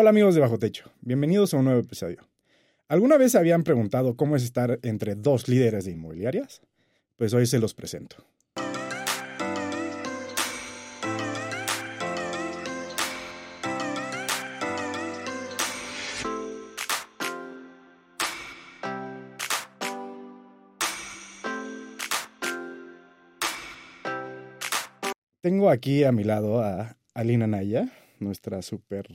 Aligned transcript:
Hola 0.00 0.10
amigos 0.10 0.36
de 0.36 0.40
Bajo 0.40 0.60
Techo, 0.60 0.92
bienvenidos 1.00 1.52
a 1.52 1.56
un 1.56 1.64
nuevo 1.64 1.80
episodio. 1.80 2.20
¿Alguna 2.86 3.16
vez 3.16 3.32
se 3.32 3.38
habían 3.38 3.64
preguntado 3.64 4.14
cómo 4.14 4.36
es 4.36 4.44
estar 4.44 4.78
entre 4.84 5.16
dos 5.16 5.48
líderes 5.48 5.86
de 5.86 5.90
inmobiliarias? 5.90 6.62
Pues 7.16 7.34
hoy 7.34 7.46
se 7.46 7.58
los 7.58 7.74
presento. 7.74 8.24
Tengo 25.40 25.70
aquí 25.70 26.04
a 26.04 26.12
mi 26.12 26.22
lado 26.22 26.60
a 26.60 26.96
Alina 27.14 27.48
Naya, 27.48 27.88
nuestra 28.20 28.62
super 28.62 29.08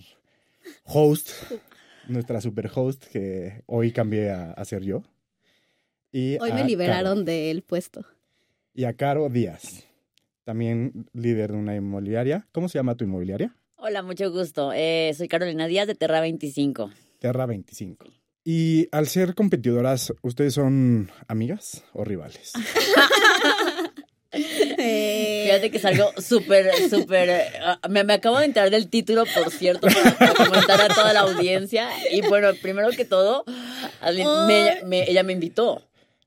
host, 0.84 1.30
nuestra 2.08 2.42
super 2.42 2.70
host 2.74 3.06
que 3.06 3.64
hoy 3.66 3.92
cambié 3.92 4.32
a, 4.32 4.52
a 4.52 4.66
ser 4.66 4.84
yo. 4.84 5.04
Y 6.12 6.38
Hoy 6.40 6.54
me 6.54 6.64
liberaron 6.64 7.20
Caro. 7.20 7.24
del 7.26 7.64
puesto. 7.64 8.06
Y 8.74 8.84
a 8.84 8.94
Caro 8.94 9.30
Díaz, 9.30 9.86
también 10.44 11.08
líder 11.14 11.52
de 11.52 11.58
una 11.58 11.76
inmobiliaria. 11.76 12.48
¿Cómo 12.52 12.70
se 12.70 12.78
llama 12.78 12.96
tu 12.96 13.04
inmobiliaria? 13.06 13.56
Hola, 13.76 14.04
mucho 14.04 14.32
gusto. 14.32 14.72
Eh, 14.74 15.12
soy 15.18 15.28
Carolina 15.28 15.68
Díaz 15.68 15.88
de 15.88 15.96
Terra 15.96 16.22
25. 16.22 16.92
Terra 17.20 17.46
25. 17.46 18.06
Y 18.46 18.88
al 18.92 19.08
ser 19.08 19.36
competidoras, 19.36 20.14
¿ustedes 20.22 20.54
son 20.54 21.10
amigas 21.28 21.84
o 21.94 22.04
rivales? 22.04 22.52
Eh, 24.36 25.23
Fíjate 25.54 25.70
que 25.70 25.78
es 25.78 26.26
súper, 26.26 26.90
súper... 26.90 27.52
ah, 27.64 27.80
me, 27.88 28.04
me 28.04 28.14
acabo 28.14 28.40
de 28.40 28.46
enterar 28.46 28.72
del 28.72 28.90
título, 28.90 29.24
por 29.26 29.52
cierto, 29.52 29.88
para, 30.18 30.34
comentar 30.34 30.82
a 30.82 30.88
toda 30.88 31.14
la 31.14 31.20
audiencia. 31.22 31.90
Y 32.12 32.22
bueno, 32.22 32.50
primero 32.60 32.90
que 32.90 33.06
todo, 33.06 33.46
ella 34.02 35.24
me 35.24 35.34
invitó. 35.34 35.84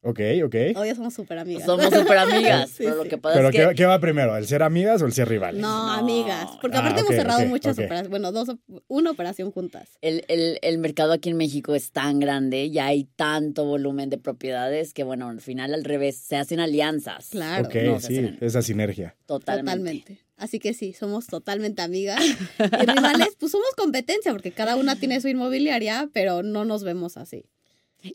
Ok, 0.09 0.21
ok. 0.45 0.55
Hoy 0.77 0.95
somos 0.95 1.15
súper 1.15 1.39
amigas. 1.39 1.65
Somos 1.65 1.87
súper 1.93 2.19
amigas. 2.19 2.71
Sí, 2.77 2.85
pero 2.85 2.95
lo 2.97 3.03
sí. 3.05 3.09
que 3.09 3.19
pasa 3.19 3.37
Pero 3.37 3.49
es 3.49 3.57
que... 3.57 3.69
¿qué, 3.71 3.75
qué 3.75 3.87
va 3.87 3.99
primero? 3.99 4.37
¿El 4.37 4.47
ser 4.47 4.63
amigas 4.63 5.03
o 5.03 5.07
el 5.07 5.13
ser 5.13 5.29
rivales? 5.29 5.61
No, 5.61 5.87
No. 5.89 5.93
amigas. 5.95 6.49
Porque 6.61 6.77
Ah, 6.77 6.81
aparte 6.81 7.01
hemos 7.01 7.15
cerrado 7.15 7.45
muchas 7.47 7.73
operaciones. 7.77 8.09
Bueno, 8.11 8.31
dos, 8.31 8.51
una 8.87 9.11
operación 9.11 9.51
juntas. 9.51 9.99
El, 10.03 10.25
el, 10.29 10.59
el 10.63 10.79
mercado 10.79 11.13
aquí 11.13 11.31
en 11.31 11.37
México 11.37 11.75
es 11.75 11.91
tan 11.91 12.21
grande, 12.21 12.71
ya 12.71 12.87
hay 12.87 13.05
tanto 13.17 13.65
volumen 13.65 14.09
de 14.11 14.19
propiedades 14.19 14.95
que, 14.95 15.03
bueno, 15.03 15.29
al 15.29 15.41
final 15.41 15.75
al 15.75 15.83
revés, 15.85 16.17
se 16.19 16.37
hacen 16.37 16.61
alianzas. 16.61 17.31
Claro. 17.31 17.67
Ok, 17.67 17.75
No, 17.85 17.99
sí, 18.01 18.19
hacen- 18.19 18.39
esa 18.41 18.63
sinergia. 18.63 19.17
Totalmente. 19.27 19.71
Totalmente. 19.73 20.21
Así 20.37 20.59
que 20.61 20.75
sí, 20.75 20.93
somos 20.93 21.27
totalmente 21.27 21.83
amigas. 21.83 22.21
Y 22.23 22.87
rivales, 22.87 23.29
pues 23.41 23.51
somos 23.51 23.69
competencia, 23.77 24.31
porque 24.33 24.53
cada 24.53 24.77
una 24.77 24.95
tiene 24.97 25.21
su 25.21 25.29
inmobiliaria, 25.29 26.11
pero 26.13 26.43
no 26.43 26.65
nos 26.65 26.85
vemos 26.85 27.17
así. 27.17 27.47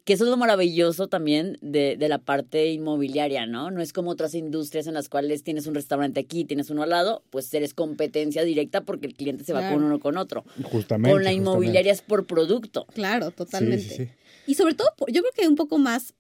Que 0.06 0.14
eso 0.14 0.24
es 0.26 0.30
lo 0.30 0.38
maravilloso 0.38 1.08
también 1.08 1.58
de, 1.62 1.98
de 1.98 2.08
la 2.10 2.20
parte 2.20 2.72
inmobiliaria, 2.72 3.46
¿no? 3.46 3.72
No 3.72 3.82
es 3.82 3.94
como 3.94 4.12
otras 4.12 4.34
industrias 4.36 4.88
en 4.88 4.94
las 4.94 5.10
cuales 5.10 5.44
tienes 5.44 5.68
un 5.68 5.76
restaurante 5.76 6.20
aquí, 6.20 6.46
tienes 6.46 6.70
uno 6.70 6.84
al 6.84 6.90
lado, 6.92 7.24
pues 7.30 7.54
eres 7.54 7.74
competencia 7.74 8.44
directa 8.44 8.82
porque 8.82 9.08
el 9.08 9.14
cliente 9.16 9.44
se 9.44 9.54
va 9.54 9.60
Claro. 9.60 9.76
con 9.76 9.84
uno 9.84 10.00
con 10.00 10.18
otro. 10.18 10.44
Justamente. 10.64 11.12
con 11.12 11.24
la 11.24 11.34
inmobiliaria 11.34 11.92
es 11.92 12.02
por 12.02 12.26
producto. 12.26 12.86
Claro, 12.94 13.32
totalmente. 13.32 13.84
Sí, 13.84 13.90
sí, 13.90 13.96
sí. 14.06 14.10
Y 14.48 14.54
sobre 14.56 14.74
todo, 14.74 14.90
yo 15.08 15.22
creo 15.22 15.32
que 15.36 15.48
un 15.48 15.56
poco 15.56 15.78
más, 15.78 16.14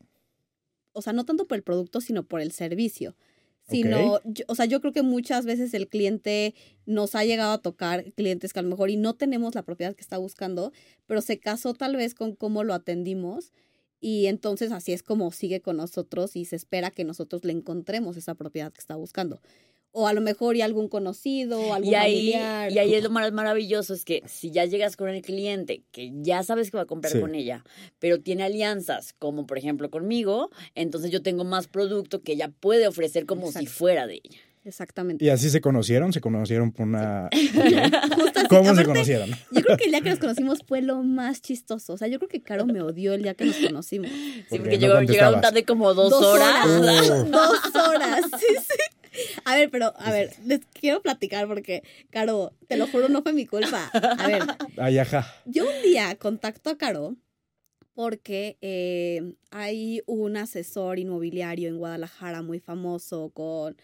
o 0.94 1.02
sea, 1.02 1.14
no 1.14 1.26
tanto 1.26 1.46
por 1.46 1.56
el 1.58 1.64
producto, 1.64 2.02
sino 2.02 2.24
por 2.24 2.42
el 2.42 2.52
servicio. 2.52 3.16
Sino, 3.72 4.20
yo- 4.26 4.46
o 4.48 4.56
sea, 4.56 4.66
yo 4.66 4.82
creo 4.82 4.94
que 4.94 5.02
muchas 5.02 5.46
veces 5.46 5.74
el 5.74 5.88
cliente 5.88 6.54
nos 6.86 7.16
ha 7.16 7.24
llegado 7.26 7.54
a 7.54 7.62
tocar 7.62 8.12
clientes 8.14 8.54
que 8.54 8.60
a 8.60 8.64
lo 8.64 8.70
mejor 8.70 8.90
y 8.90 8.98
no 8.98 9.16
tenemos 9.16 9.56
la 9.56 9.64
propiedad 9.64 9.96
que 9.96 10.02
está 10.02 10.18
buscando, 10.18 10.72
pero 11.08 11.22
se 11.22 11.40
casó 11.40 11.74
tal 11.74 11.96
vez 11.96 12.14
con 12.16 12.36
cómo 12.36 12.64
lo 12.64 12.74
atendimos 12.74 13.52
y 14.00 14.26
entonces 14.26 14.72
así 14.72 14.94
es 14.94 15.04
como 15.04 15.32
sigue 15.32 15.62
con 15.62 15.78
nosotros 15.78 16.36
y 16.36 16.46
se 16.46 16.56
espera 16.56 16.90
que 16.92 17.04
nosotros 17.04 17.44
le 17.46 17.54
encontremos 17.54 18.18
esa 18.18 18.34
propiedad 18.36 18.72
que 18.74 18.80
está 18.80 18.96
buscando. 18.96 19.42
O 19.94 20.08
a 20.08 20.14
lo 20.14 20.22
mejor 20.22 20.56
y 20.56 20.62
algún 20.62 20.88
conocido, 20.88 21.74
algún 21.74 21.92
Y 21.92 21.96
ahí, 21.96 22.32
familiar. 22.32 22.72
y 22.72 22.80
ahí 22.80 22.94
es 22.96 23.04
lo 23.04 23.10
mar- 23.10 23.32
maravilloso, 23.34 23.94
es 23.94 24.06
que 24.06 24.24
si 24.26 24.50
ya 24.50 24.64
llegas 24.66 24.96
con 24.96 25.10
el 25.10 25.22
cliente, 25.22 25.84
que 25.92 26.12
ya 26.22 26.44
sabes 26.44 26.72
que 26.72 26.78
va 26.78 26.84
a 26.84 26.86
comprar 26.88 27.12
Sí. 27.12 27.20
con 27.20 27.36
ella, 27.36 27.66
pero 28.00 28.20
tiene 28.22 28.44
alianzas, 28.44 29.14
como 29.20 29.46
por 29.46 29.58
ejemplo 29.58 29.90
conmigo, 29.92 30.50
entonces 30.76 31.12
yo 31.12 31.22
tengo 31.22 31.44
más 31.44 31.68
producto 31.68 32.22
que 32.22 32.32
ella 32.34 32.50
puede 32.62 32.88
ofrecer 32.88 33.26
como 33.26 33.52
si 33.52 33.66
fuera 33.66 34.08
de 34.08 34.22
ella. 34.24 34.40
Exactamente. 34.64 35.26
¿Y 35.26 35.30
así 35.30 35.50
se 35.50 35.60
conocieron? 35.60 36.14
¿Se 36.14 36.22
conocieron 36.22 36.72
por 36.72 36.86
una... 36.88 37.30
Justo 38.16 38.40
así. 38.40 38.48
¿Cómo 38.48 38.74
se 38.76 38.86
conocieron? 38.86 39.30
Yo 39.52 39.62
creo 39.62 39.76
que 39.76 39.86
el 39.86 39.92
día 39.92 40.02
que 40.02 40.10
nos 40.12 40.20
conocimos 40.20 40.60
fue 40.68 40.82
lo 40.82 41.02
más 41.04 41.42
chistoso. 41.42 41.94
O 41.94 41.98
sea, 41.98 42.08
yo 42.08 42.20
creo 42.20 42.30
que 42.30 42.42
Caro 42.44 42.66
me 42.68 42.82
odió 42.82 43.14
el 43.14 43.24
día 43.24 43.34
que 43.34 43.44
nos 43.46 43.56
conocimos. 43.58 44.10
Sí, 44.12 44.46
Porque 44.50 44.60
porque 44.70 44.78
no 44.78 45.00
llegó- 45.00 45.02
llegaron 45.12 45.42
tarde 45.42 45.66
como 45.66 45.94
dos, 45.96 46.12
Dos 46.12 46.24
horas. 46.24 46.66
horas. 46.68 47.10
Oh. 47.10 47.24
Dos 47.26 47.76
horas. 47.88 48.22
Sí, 48.40 48.46
sí. 48.60 49.01
A 49.46 49.56
ver, 49.56 49.70
pero, 49.70 49.94
a 49.98 50.12
ver, 50.12 50.34
les 50.46 50.62
quiero 50.74 51.02
platicar 51.02 51.48
porque, 51.48 51.84
Caro, 52.10 52.54
te 52.68 52.78
lo 52.78 52.88
juro, 52.88 53.10
no 53.10 53.22
fue 53.22 53.34
mi 53.34 53.46
culpa. 53.46 53.90
A 53.94 54.28
ver, 54.28 54.44
Ay, 54.78 54.98
ajá. 55.00 55.26
yo 55.46 55.66
un 55.66 55.82
día 55.84 56.16
contacto 56.18 56.70
a 56.70 56.78
Caro 56.78 57.16
porque 57.94 58.58
eh, 58.62 59.34
hay 59.50 60.02
un 60.06 60.38
asesor 60.38 60.98
inmobiliario 60.98 61.68
en 61.68 61.78
Guadalajara 61.78 62.42
muy 62.42 62.60
famoso 62.60 63.32
con 63.34 63.76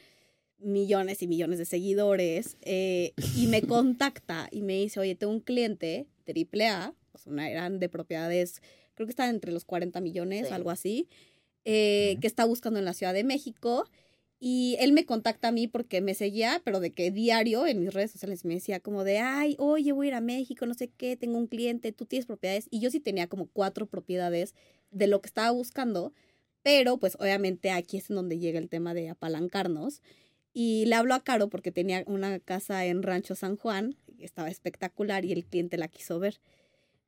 millones 0.60 1.22
y 1.22 1.28
millones 1.28 1.60
de 1.60 1.66
seguidores 1.66 2.58
eh, 2.62 3.14
y 3.36 3.48
me 3.48 3.62
contacta 3.68 4.48
y 4.52 4.62
me 4.62 4.74
dice, 4.74 5.00
oye, 5.00 5.16
tengo 5.16 5.34
un 5.34 5.42
cliente 5.42 6.08
triple 6.24 6.68
A, 6.68 6.94
o 7.12 7.30
una, 7.30 7.50
eran 7.50 7.80
de 7.80 7.90
propiedades, 7.90 8.62
creo 8.96 9.06
que 9.08 9.12
están 9.12 9.30
entre 9.30 9.52
los 9.52 9.66
40 9.66 10.00
millones, 10.02 10.48
Sí. 10.48 10.54
algo 10.54 10.72
así, 10.72 11.10
eh, 11.66 12.18
que 12.22 12.28
está 12.28 12.46
buscando 12.46 12.80
en 12.80 12.86
la 12.86 12.94
Ciudad 12.94 13.14
de 13.14 13.24
México. 13.26 13.90
Y 14.40 14.76
él 14.80 14.92
me 14.94 15.06
contacta 15.06 15.48
a 15.48 15.52
mí 15.52 15.68
porque 15.68 16.00
me 16.02 16.14
seguía, 16.14 16.62
pero 16.64 16.80
de 16.80 16.92
que 16.94 17.10
diario 17.10 17.66
en 17.66 17.80
mis 17.80 17.94
redes 17.94 18.12
sociales 18.12 18.46
me 18.46 18.54
decía 18.56 18.80
como 18.80 19.04
de, 19.04 19.18
ay, 19.20 19.56
oye, 19.58 19.92
voy 19.94 20.08
a 20.08 20.10
ir 20.10 20.14
a 20.14 20.22
México, 20.22 20.66
no 20.68 20.76
sé 20.76 20.90
qué, 20.90 21.18
tengo 21.18 21.38
un 21.38 21.48
cliente, 21.48 21.92
tú 21.92 22.06
tienes 22.06 22.28
propiedades. 22.28 22.68
Y 22.70 22.80
yo 22.80 22.92
sí 22.92 23.00
tenía 23.00 23.28
como 23.28 23.48
cuatro 23.48 23.88
propiedades 23.88 24.54
de 24.92 25.08
lo 25.08 25.22
que 25.22 25.28
estaba 25.28 25.50
buscando, 25.52 26.14
pero 26.62 26.98
pues 27.00 27.16
obviamente 27.20 27.72
aquí 27.72 27.98
es 27.98 28.10
en 28.10 28.16
donde 28.18 28.38
llega 28.38 28.60
el 28.60 28.70
tema 28.70 28.94
de 28.94 29.10
apalancarnos. 29.10 30.02
Y 30.54 30.86
le 30.86 30.96
hablo 30.96 31.14
a 31.14 31.24
Caro 31.24 31.50
porque 31.50 31.72
tenía 31.72 32.04
una 32.08 32.40
casa 32.40 32.86
en 32.86 33.04
Rancho 33.04 33.36
San 33.36 33.58
Juan, 33.58 33.96
estaba 34.20 34.50
espectacular 34.50 35.26
y 35.26 35.32
el 35.32 35.46
cliente 35.46 35.78
la 35.78 35.88
quiso 35.88 36.20
ver. 36.20 36.40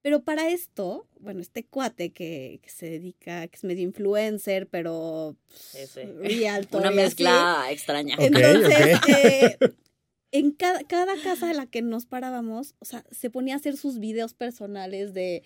Pero 0.02 0.24
para 0.24 0.50
esto, 0.50 1.08
bueno, 1.20 1.42
este 1.42 1.66
cuate 1.66 2.12
que, 2.12 2.60
que 2.64 2.70
se 2.70 2.90
dedica, 2.90 3.48
que 3.48 3.56
es 3.58 3.64
medio 3.66 3.84
influencer, 3.84 4.68
pero 4.68 5.36
sí. 5.50 6.02
realtor 6.22 6.80
Una 6.82 6.90
así. 6.90 6.96
mezcla 6.98 7.66
extraña. 7.70 8.16
Ok, 8.16 8.22
Entonces, 8.24 9.00
eh, 9.10 9.58
en 10.32 10.52
cada, 10.52 10.84
cada 10.84 11.14
casa 11.22 11.52
en 11.52 11.58
la 11.58 11.66
que 11.66 11.82
nos 11.82 12.06
parábamos, 12.06 12.76
o 12.80 12.86
sea, 12.86 13.04
se 13.12 13.30
ponía 13.30 13.56
a 13.56 13.58
hacer 13.58 13.76
sus 13.78 14.00
videos 14.00 14.34
personales 14.34 15.14
de... 15.14 15.44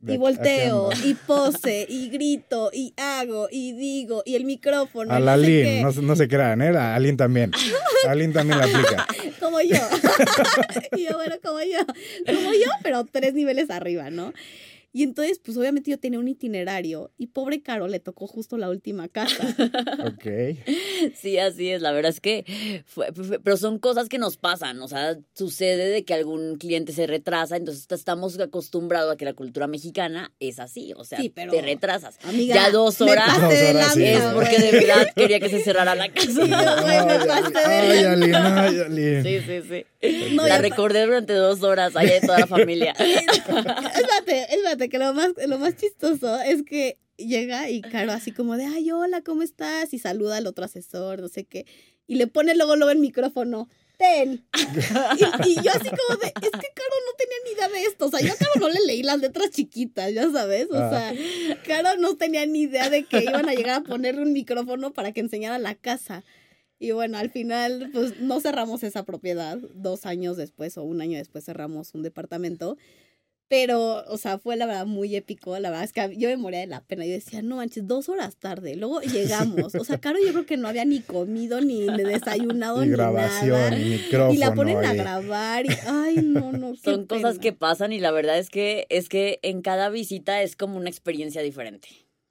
De 0.00 0.14
Y 0.14 0.16
volteo, 0.18 0.90
y 1.06 1.14
pose, 1.14 1.86
y 1.88 2.10
grito, 2.10 2.68
y 2.70 2.92
hago, 2.98 3.48
y 3.50 3.72
digo, 3.72 4.22
y 4.26 4.34
el 4.34 4.44
micrófono. 4.44 5.10
A 5.10 5.18
la 5.18 5.38
no 5.38 5.42
sé 5.42 5.80
no, 5.82 5.92
se- 5.92 6.02
no 6.02 6.14
se 6.16 6.28
crean, 6.28 6.60
¿eh? 6.60 6.68
A 6.76 6.98
Lin 7.00 7.16
también. 7.16 7.50
A 8.06 8.14
Lin 8.14 8.30
también 8.34 8.58
la 8.58 8.66
aplica. 8.66 9.06
Como 9.46 9.60
yo. 9.60 9.76
y 10.96 11.04
yo, 11.04 11.14
bueno, 11.14 11.36
como 11.40 11.60
yo. 11.60 11.78
Como 12.26 12.52
yo, 12.52 12.68
pero 12.82 13.04
tres 13.04 13.32
niveles 13.32 13.70
arriba, 13.70 14.10
¿no? 14.10 14.32
Y 14.96 15.02
entonces, 15.02 15.38
pues 15.44 15.58
obviamente 15.58 15.90
yo 15.90 15.98
tenía 15.98 16.18
un 16.18 16.26
itinerario 16.26 17.12
y 17.18 17.26
pobre 17.26 17.60
Caro 17.60 17.86
le 17.86 18.00
tocó 18.00 18.26
justo 18.26 18.56
la 18.56 18.70
última 18.70 19.08
casa. 19.08 19.46
Ok. 20.06 20.24
Sí, 21.14 21.36
así 21.38 21.68
es. 21.70 21.82
La 21.82 21.92
verdad 21.92 22.10
es 22.10 22.20
que, 22.20 22.82
fue- 22.86 23.12
fue- 23.12 23.38
pero 23.40 23.58
son 23.58 23.78
cosas 23.78 24.08
que 24.08 24.16
nos 24.16 24.38
pasan. 24.38 24.80
O 24.80 24.88
sea, 24.88 25.18
sucede 25.34 25.88
de 25.90 26.04
que 26.06 26.14
algún 26.14 26.56
cliente 26.56 26.94
se 26.94 27.06
retrasa, 27.06 27.56
entonces 27.58 27.86
estamos 27.90 28.38
acostumbrados 28.38 29.12
a 29.12 29.16
que 29.16 29.26
la 29.26 29.34
cultura 29.34 29.66
mexicana 29.66 30.32
es 30.40 30.58
así. 30.60 30.94
O 30.96 31.04
sea, 31.04 31.18
Sí, 31.20 31.28
pero- 31.28 31.52
te 31.52 31.60
retrasas. 31.60 32.16
Amiga, 32.24 32.54
ya 32.54 32.70
dos 32.70 32.98
me 33.02 33.10
horas 33.10 33.38
pasé 33.38 33.74
de 33.74 34.14
es 34.14 34.22
porque 34.32 34.58
de 34.58 34.70
verdad 34.72 35.06
quería 35.14 35.40
que 35.40 35.50
se 35.50 35.60
cerrara 35.60 35.94
la 35.94 36.08
casa. 36.12 36.46
me. 38.88 39.22
Sí, 39.22 39.40
sí, 39.46 39.62
sí. 39.68 39.84
No, 40.34 40.46
la 40.46 40.58
recordé 40.58 41.04
durante 41.04 41.32
dos 41.32 41.62
horas 41.62 41.96
allá 41.96 42.14
de 42.14 42.20
toda 42.20 42.40
la 42.40 42.46
familia. 42.46 42.92
espérate, 42.92 44.54
espérate, 44.54 44.85
que 44.88 44.98
lo 44.98 45.12
más, 45.14 45.30
lo 45.46 45.58
más 45.58 45.76
chistoso 45.76 46.38
es 46.40 46.62
que 46.62 46.98
llega 47.16 47.70
y 47.70 47.80
Caro 47.80 48.12
así 48.12 48.32
como 48.32 48.56
de, 48.56 48.64
ay, 48.66 48.90
hola, 48.90 49.22
¿cómo 49.22 49.42
estás? 49.42 49.92
Y 49.94 49.98
saluda 49.98 50.36
al 50.38 50.46
otro 50.46 50.64
asesor, 50.64 51.20
no 51.20 51.28
sé 51.28 51.44
qué. 51.44 51.66
Y 52.06 52.16
le 52.16 52.26
pone 52.26 52.54
luego, 52.54 52.76
luego 52.76 52.90
el 52.90 52.98
micrófono, 52.98 53.68
ten. 53.98 54.44
Y, 55.46 55.50
y 55.50 55.54
yo 55.56 55.70
así 55.70 55.88
como 55.88 56.18
de, 56.20 56.26
es 56.26 56.50
que 56.50 56.68
Caro 56.74 56.96
no 57.06 57.12
tenía 57.18 57.36
ni 57.44 57.50
idea 57.52 57.68
de 57.68 57.82
esto. 57.88 58.06
O 58.06 58.10
sea, 58.10 58.20
yo 58.20 58.32
a 58.32 58.36
Caro 58.36 58.52
no 58.60 58.68
le 58.68 58.80
leí 58.86 59.02
las 59.02 59.18
letras 59.20 59.50
chiquitas, 59.50 60.12
ya 60.12 60.30
sabes. 60.30 60.68
O 60.70 60.76
Ah. 60.76 60.90
sea, 61.14 61.62
Caro 61.64 61.98
no 62.00 62.16
tenía 62.16 62.44
ni 62.46 62.62
idea 62.62 62.90
de 62.90 63.04
que 63.04 63.22
iban 63.24 63.48
a 63.48 63.54
llegar 63.54 63.80
a 63.80 63.84
ponerle 63.84 64.22
un 64.22 64.32
micrófono 64.32 64.92
para 64.92 65.12
que 65.12 65.20
enseñara 65.20 65.58
la 65.58 65.74
casa. 65.74 66.22
Y 66.78 66.90
bueno, 66.90 67.16
al 67.16 67.30
final, 67.30 67.88
pues 67.94 68.20
no 68.20 68.38
cerramos 68.40 68.82
esa 68.82 69.04
propiedad. 69.04 69.58
Dos 69.74 70.04
años 70.04 70.36
después 70.36 70.76
o 70.76 70.82
un 70.84 71.00
año 71.00 71.16
después 71.16 71.44
cerramos 71.46 71.94
un 71.94 72.02
departamento. 72.02 72.76
Pero, 73.48 74.04
o 74.08 74.18
sea, 74.18 74.38
fue 74.38 74.56
la 74.56 74.66
verdad 74.66 74.86
muy 74.86 75.14
épico. 75.14 75.56
La 75.60 75.70
verdad 75.70 75.84
es 75.84 75.92
que 75.92 76.16
yo 76.16 76.28
me 76.28 76.36
moría 76.36 76.60
de 76.60 76.66
la 76.66 76.80
pena. 76.82 77.06
Yo 77.06 77.12
decía, 77.12 77.42
no 77.42 77.56
manches, 77.56 77.86
dos 77.86 78.08
horas 78.08 78.36
tarde. 78.36 78.74
Luego 78.74 79.00
llegamos. 79.02 79.74
O 79.76 79.84
sea, 79.84 79.98
Caro, 79.98 80.18
yo 80.24 80.32
creo 80.32 80.46
que 80.46 80.56
no 80.56 80.66
había 80.66 80.84
ni 80.84 81.00
comido, 81.00 81.60
ni 81.60 81.82
desayunado, 81.86 82.82
Y 82.84 82.86
ni 82.86 82.92
grabación, 82.92 83.50
nada. 83.50 83.78
y 83.78 83.84
micrófono. 83.84 84.34
Y 84.34 84.38
la 84.38 84.54
ponen 84.54 84.84
a 84.84 84.94
grabar. 84.94 85.66
Y, 85.66 85.68
ay, 85.86 86.16
no, 86.22 86.50
no. 86.52 86.72
qué 86.82 86.90
Son 86.90 87.06
cosas 87.06 87.34
pena. 87.34 87.42
que 87.42 87.52
pasan 87.52 87.92
y 87.92 88.00
la 88.00 88.10
verdad 88.10 88.38
es 88.38 88.50
que 88.50 88.86
es 88.88 89.08
que 89.08 89.38
en 89.42 89.62
cada 89.62 89.90
visita 89.90 90.42
es 90.42 90.56
como 90.56 90.76
una 90.76 90.90
experiencia 90.90 91.40
diferente. 91.42 91.88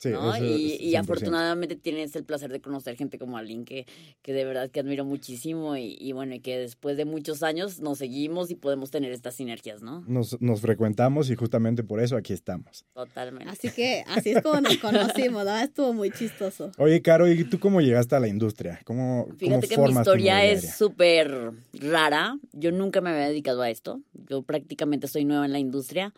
Sí, 0.10 0.14
¿no? 0.14 0.34
eso 0.36 0.46
Y, 0.46 0.74
es 0.74 0.82
y 0.82 0.92
100%. 0.94 1.00
afortunadamente 1.00 1.76
tienes 1.76 2.16
el 2.16 2.24
placer 2.24 2.52
de 2.52 2.62
conocer 2.62 2.96
gente 2.96 3.18
como 3.18 3.38
Aline 3.38 3.66
que, 3.66 3.86
que 4.22 4.34
de 4.34 4.46
verdad 4.46 4.70
que 4.70 4.80
admiro 4.80 5.06
muchísimo 5.06 5.76
y, 5.78 5.98
y 6.00 6.12
bueno, 6.12 6.36
y 6.36 6.40
que 6.40 6.58
después 6.58 6.98
de 6.98 7.06
muchos 7.06 7.44
años 7.44 7.80
nos 7.80 7.98
seguimos 7.98 8.52
y 8.52 8.56
podemos 8.56 8.92
tener 8.92 9.12
estas 9.12 9.36
sinergias, 9.36 9.82
¿no? 9.82 10.04
Nos, 10.08 10.40
nos 10.42 10.62
frecuentamos 10.62 11.30
y 11.30 11.36
justamente 11.36 11.84
por 11.84 12.00
eso 12.02 12.16
aquí 12.18 12.34
estamos. 12.34 12.86
Totalmente. 12.94 13.50
Así 13.52 13.70
que 13.72 14.04
así 14.08 14.32
es 14.32 14.42
como 14.42 14.62
nos 14.62 14.78
conocimos, 14.78 15.46
¿no? 15.46 15.58
Estuvo 15.58 15.94
muy 15.94 16.12
chistoso. 16.12 16.72
Oye, 16.78 17.02
Caro, 17.02 17.28
¿y 17.32 17.44
tú 17.46 17.60
cómo 17.60 17.82
llegaste 17.82 18.16
a 18.16 18.20
la 18.20 18.28
industria? 18.28 18.80
¿Cómo, 18.86 19.28
Fíjate 19.38 19.68
cómo 19.76 19.88
que 19.88 19.94
mi 19.94 19.98
historia 20.00 20.44
es 20.46 20.76
súper 20.76 21.52
rara. 21.74 22.38
Yo 22.54 22.72
nunca 22.72 23.02
me 23.02 23.10
había 23.10 23.28
dedicado 23.28 23.62
a 23.62 23.70
esto. 23.70 24.02
Yo 24.30 24.42
prácticamente 24.44 25.08
soy 25.08 25.26
nueva 25.26 25.46
en 25.46 25.52
la 25.52 25.60
industria. 25.60 26.14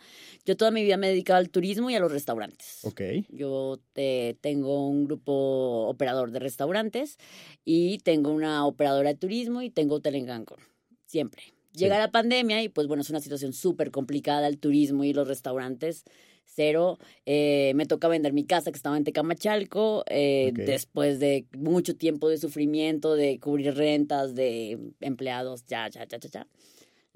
Yo 0.46 0.56
toda 0.56 0.72
mi 0.72 0.84
vida 0.84 0.98
me 0.98 1.08
he 1.08 1.10
dedicado 1.10 1.40
al 1.40 1.50
turismo 1.50 1.90
y 1.90 1.96
a 1.96 2.00
los 2.00 2.12
restaurantes. 2.12 2.80
Ok, 2.84 3.02
Yo 3.30 3.77
te- 3.94 4.38
tengo 4.42 4.88
un 4.88 5.06
grupo 5.06 5.88
operador 5.88 6.32
de 6.32 6.40
restaurantes 6.40 7.18
y 7.66 7.98
tengo 8.00 8.32
una 8.32 8.66
operadora 8.66 9.10
de 9.10 9.16
turismo 9.20 9.62
y 9.62 9.70
tengo 9.70 9.96
hotel 9.96 10.16
en 10.16 10.26
Cancún. 10.26 10.60
Siempre. 11.06 11.44
Llega 11.74 11.96
Sí. 11.96 12.00
la 12.02 12.12
pandemia 12.12 12.62
y 12.64 12.70
pues 12.70 12.88
bueno, 12.88 13.02
es 13.02 13.10
una 13.10 13.20
situación 13.20 13.54
súper 13.54 13.92
complicada 13.92 14.48
el 14.48 14.58
turismo 14.58 15.04
y 15.04 15.14
los 15.14 15.28
restaurantes. 15.28 16.04
Cero. 16.50 16.98
Eh, 17.26 17.74
me 17.76 17.86
toca 17.86 18.08
vender 18.08 18.32
mi 18.34 18.46
casa 18.46 18.72
que 18.72 18.78
estaba 18.78 18.98
en 18.98 19.04
Tecamachalco 19.04 20.04
eh, 20.08 20.50
Ok. 20.54 20.60
después 20.66 21.20
de 21.20 21.46
mucho 21.56 21.96
tiempo 21.96 22.30
de 22.30 22.38
sufrimiento, 22.38 23.14
de 23.16 23.38
cubrir 23.40 23.76
rentas, 23.76 24.34
de 24.34 24.80
empleados, 25.02 25.66
ya, 25.68 25.88
ya, 25.90 26.08
ya, 26.08 26.18
ya, 26.18 26.30
ya. 26.30 26.48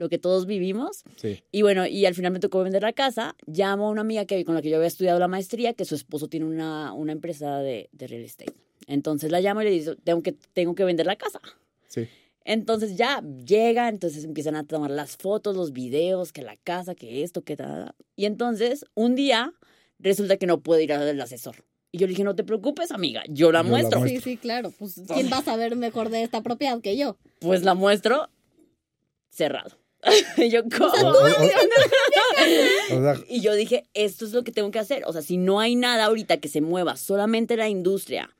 Lo 0.02 0.10
que 0.10 0.18
todos 0.18 0.48
vivimos. 0.48 1.04
sí. 1.18 1.44
Y 1.52 1.62
bueno, 1.62 1.86
y 1.86 2.08
al 2.08 2.16
final 2.16 2.32
me 2.32 2.40
tocó 2.40 2.64
vender 2.64 2.82
la 2.82 2.92
casa. 2.92 3.36
Llamo 3.46 3.86
a 3.88 3.92
una 3.92 4.02
amiga 4.02 4.26
que, 4.26 4.44
con 4.44 4.56
la 4.56 4.64
que 4.64 4.72
yo 4.72 4.78
había 4.78 4.88
estudiado 4.88 5.20
la 5.20 5.28
maestría, 5.28 5.74
que 5.76 5.86
su 5.86 5.94
esposo 5.94 6.28
tiene 6.28 6.48
una, 6.48 6.92
una 6.94 7.12
empresa 7.12 7.60
de, 7.60 7.88
de 7.92 8.08
real 8.08 8.24
estate. 8.24 8.52
Entonces 8.88 9.30
la 9.30 9.42
llamo 9.42 9.62
y 9.62 9.66
le 9.66 9.70
digo, 9.70 9.96
tengo 9.98 10.24
que, 10.24 10.32
tengo 10.54 10.74
que 10.74 10.86
vender 10.86 11.06
la 11.06 11.18
casa. 11.18 11.40
Sí. 11.88 12.08
Entonces 12.46 12.98
ya 12.98 13.22
llega, 13.46 13.90
entonces 13.90 14.24
empiezan 14.24 14.56
a 14.56 14.64
tomar 14.66 14.90
las 14.90 15.18
fotos, 15.18 15.56
los 15.56 15.72
videos, 15.72 16.34
que 16.34 16.42
la 16.42 16.58
casa, 16.58 16.96
que 16.96 17.22
esto, 17.22 17.44
que 17.44 17.56
nada. 17.56 17.94
Y 18.16 18.26
entonces 18.26 18.84
un 18.96 19.14
día 19.14 19.54
resulta 20.00 20.38
que 20.38 20.48
no 20.48 20.62
puede 20.62 20.84
ir 20.84 20.94
al 20.94 21.22
asesor. 21.22 21.58
Y 21.92 22.00
yo 22.00 22.08
le 22.08 22.12
dije, 22.14 22.24
no 22.24 22.34
te 22.36 22.44
preocupes, 22.44 22.90
amiga, 22.92 23.22
yo 23.28 23.52
la 23.52 23.60
Yo 23.60 23.64
la 23.66 23.70
muestro. 23.70 24.00
muestro. 24.00 24.22
Sí, 24.22 24.32
sí, 24.32 24.38
claro. 24.38 24.72
Pues, 24.80 25.00
¿quién 25.14 25.30
va 25.32 25.38
a 25.38 25.44
saber 25.44 25.76
mejor 25.76 26.10
de 26.10 26.24
esta 26.24 26.42
propiedad 26.42 26.82
que 26.82 26.98
yo? 26.98 27.18
Pues 27.40 27.64
la 27.64 27.76
muestro 27.76 28.30
cerrado. 29.30 29.78
Y 30.38 30.50
yo, 30.50 30.64
¿cómo? 30.64 30.92
O- 30.92 31.12
o- 31.12 31.26
o- 31.26 32.98
o 32.98 33.02
sea, 33.02 33.16
Y 33.28 33.42
yo 33.42 33.54
dije, 33.56 33.86
esto 33.94 34.26
es 34.26 34.34
lo 34.34 34.44
que 34.44 34.52
tengo 34.52 34.72
que 34.72 34.80
hacer. 34.80 35.04
O 35.06 35.14
sea, 35.14 35.22
si 35.22 35.38
no 35.38 35.60
hay 35.60 35.76
nada 35.76 36.06
ahorita 36.06 36.38
que 36.38 36.48
se 36.48 36.62
mueva, 36.62 36.98
solamente 36.98 37.56
la 37.58 37.70
industria 37.70 38.36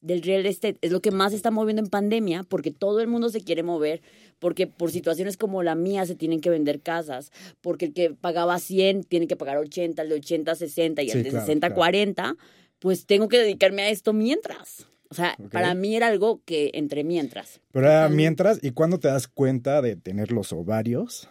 del 0.00 0.22
real 0.22 0.44
estate 0.44 0.76
es 0.82 0.92
lo 0.92 1.00
que 1.00 1.10
más 1.10 1.30
se 1.30 1.36
está 1.36 1.50
moviendo 1.50 1.80
en 1.80 1.88
pandemia, 1.88 2.42
porque 2.42 2.70
todo 2.70 3.00
el 3.00 3.06
mundo 3.06 3.30
se 3.30 3.40
quiere 3.40 3.62
mover, 3.62 4.02
porque 4.38 4.66
por 4.66 4.90
situaciones 4.90 5.38
como 5.38 5.62
la 5.62 5.74
mía 5.76 6.04
se 6.04 6.14
tienen 6.14 6.40
que 6.42 6.50
vender 6.50 6.80
casas, 6.82 7.32
porque 7.62 7.86
el 7.86 7.94
que 7.94 8.10
pagaba 8.10 8.58
100 8.58 9.04
tiene 9.04 9.26
que 9.26 9.36
pagar 9.36 9.56
80, 9.56 10.02
el 10.02 10.08
de 10.10 10.14
80 10.16 10.54
60 10.56 11.02
y 11.02 11.08
Sí, 11.08 11.16
el 11.18 11.24
de 11.24 11.30
claro, 11.30 11.46
60 11.46 11.68
claro. 11.68 11.78
40, 11.78 12.36
pues 12.80 13.06
tengo 13.06 13.28
que 13.28 13.38
dedicarme 13.38 13.82
a 13.82 13.88
esto 13.88 14.12
mientras. 14.12 14.86
O 15.14 15.22
sea, 15.22 15.36
para 15.52 15.74
mí 15.74 15.96
era 15.96 16.08
algo 16.08 16.42
que 16.44 16.70
entre 16.74 17.04
mientras. 17.04 17.60
pero 17.70 17.86
era 17.86 18.08
mientras, 18.08 18.58
¿y 18.62 18.72
cuándo 18.72 18.98
te 18.98 19.08
das 19.08 19.28
cuenta 19.28 19.80
de 19.80 19.96
tener 19.96 20.32
los 20.32 20.52
ovarios? 20.52 21.28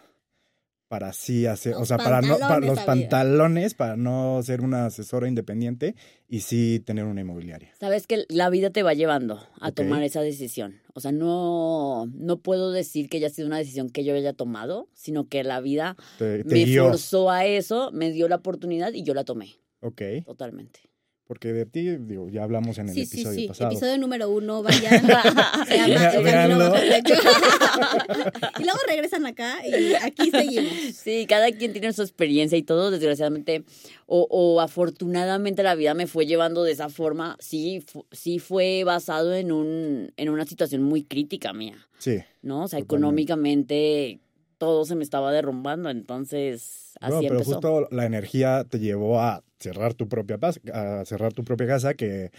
Para 0.88 1.08
así 1.08 1.46
hacer, 1.46 1.74
o 1.74 1.84
sea, 1.86 1.96
para 1.96 2.20
no, 2.20 2.38
para 2.38 2.60
los 2.60 2.78
pantalones, 2.78 3.74
para 3.74 3.96
no 3.96 4.40
ser 4.44 4.60
una 4.60 4.86
asesora 4.86 5.26
independiente 5.26 5.96
y 6.28 6.40
sí 6.40 6.80
tener 6.84 7.04
una 7.04 7.22
inmobiliaria. 7.22 7.72
Sabes 7.80 8.06
que 8.06 8.26
la 8.28 8.48
vida 8.48 8.70
te 8.70 8.82
va 8.82 8.94
llevando 8.94 9.40
a 9.60 9.72
tomar 9.72 10.02
esa 10.04 10.20
decisión. 10.20 10.80
O 10.92 11.00
sea, 11.00 11.10
no, 11.10 12.06
no 12.14 12.36
puedo 12.38 12.70
decir 12.70 13.08
que 13.08 13.16
haya 13.16 13.30
sido 13.30 13.48
una 13.48 13.58
decisión 13.58 13.90
que 13.90 14.04
yo 14.04 14.14
haya 14.14 14.34
tomado, 14.34 14.88
sino 14.92 15.26
que 15.26 15.42
la 15.42 15.60
vida 15.60 15.96
Te, 16.18 16.44
te 16.44 16.54
me 16.54 16.78
forzó 16.78 17.30
a 17.30 17.44
eso, 17.44 17.90
me 17.92 18.12
dio 18.12 18.28
la 18.28 18.36
oportunidad 18.36 18.92
y 18.92 19.02
yo 19.02 19.14
la 19.14 19.24
tomé, 19.24 19.56
Ok, 19.80 20.02
totalmente. 20.24 20.80
Porque 21.26 21.52
de 21.54 21.64
ti, 21.66 21.96
digo, 21.98 22.28
ya 22.28 22.42
hablamos 22.42 22.76
en 22.78 22.88
el 22.88 22.94
Sí, 22.94 23.06
sí, 23.06 23.16
episodio 23.20 23.40
sí. 23.40 23.48
pasado. 23.48 23.70
Episodio 23.70 23.98
número 23.98 24.28
uno, 24.30 24.62
vayan. 24.62 25.00
Se 25.66 25.76
llama 25.76 26.06
El 26.14 26.22
Camino 26.24 26.74
y 28.58 28.62
luego 28.64 28.78
regresan 28.88 29.26
acá 29.26 29.56
y 29.66 29.94
aquí 29.94 30.30
seguimos. 30.30 30.72
Sí, 30.94 31.26
cada 31.28 31.50
quien 31.52 31.72
tiene 31.72 31.92
su 31.92 32.02
experiencia 32.02 32.58
y 32.58 32.62
todo, 32.62 32.90
desgraciadamente, 32.90 33.64
o, 34.06 34.26
o 34.30 34.60
afortunadamente 34.60 35.62
la 35.62 35.74
vida 35.74 35.94
me 35.94 36.06
fue 36.06 36.26
llevando 36.26 36.62
de 36.62 36.72
esa 36.72 36.88
forma. 36.88 37.36
Sí, 37.40 37.82
fu- 37.86 38.06
sí 38.12 38.38
fue 38.38 38.84
basado 38.84 39.34
en, 39.34 39.50
un, 39.52 40.12
en 40.16 40.28
una 40.28 40.44
situación 40.46 40.82
muy 40.82 41.04
crítica 41.04 41.52
mía. 41.52 41.76
Sí. 41.98 42.18
¿no? 42.42 42.64
O 42.64 42.68
sea, 42.68 42.78
Totalmente. 42.80 42.84
económicamente 42.96 44.20
todo 44.64 44.84
se 44.84 44.94
me 44.96 45.04
estaba 45.04 45.30
derrumbando, 45.32 45.90
entonces 45.90 46.94
así 47.00 47.12
No, 47.12 47.20
pero 47.20 47.34
empezó. 47.34 47.52
justo 47.52 47.88
la 47.90 48.06
energía 48.06 48.64
te 48.64 48.78
llevó 48.78 49.20
a 49.20 49.42
cerrar 49.58 49.94
tu 49.94 50.08
propia 50.08 50.38
a 50.72 51.04
cerrar 51.04 51.32
tu 51.32 51.44
propia 51.44 51.66
casa 51.66 51.94
que 51.94 52.30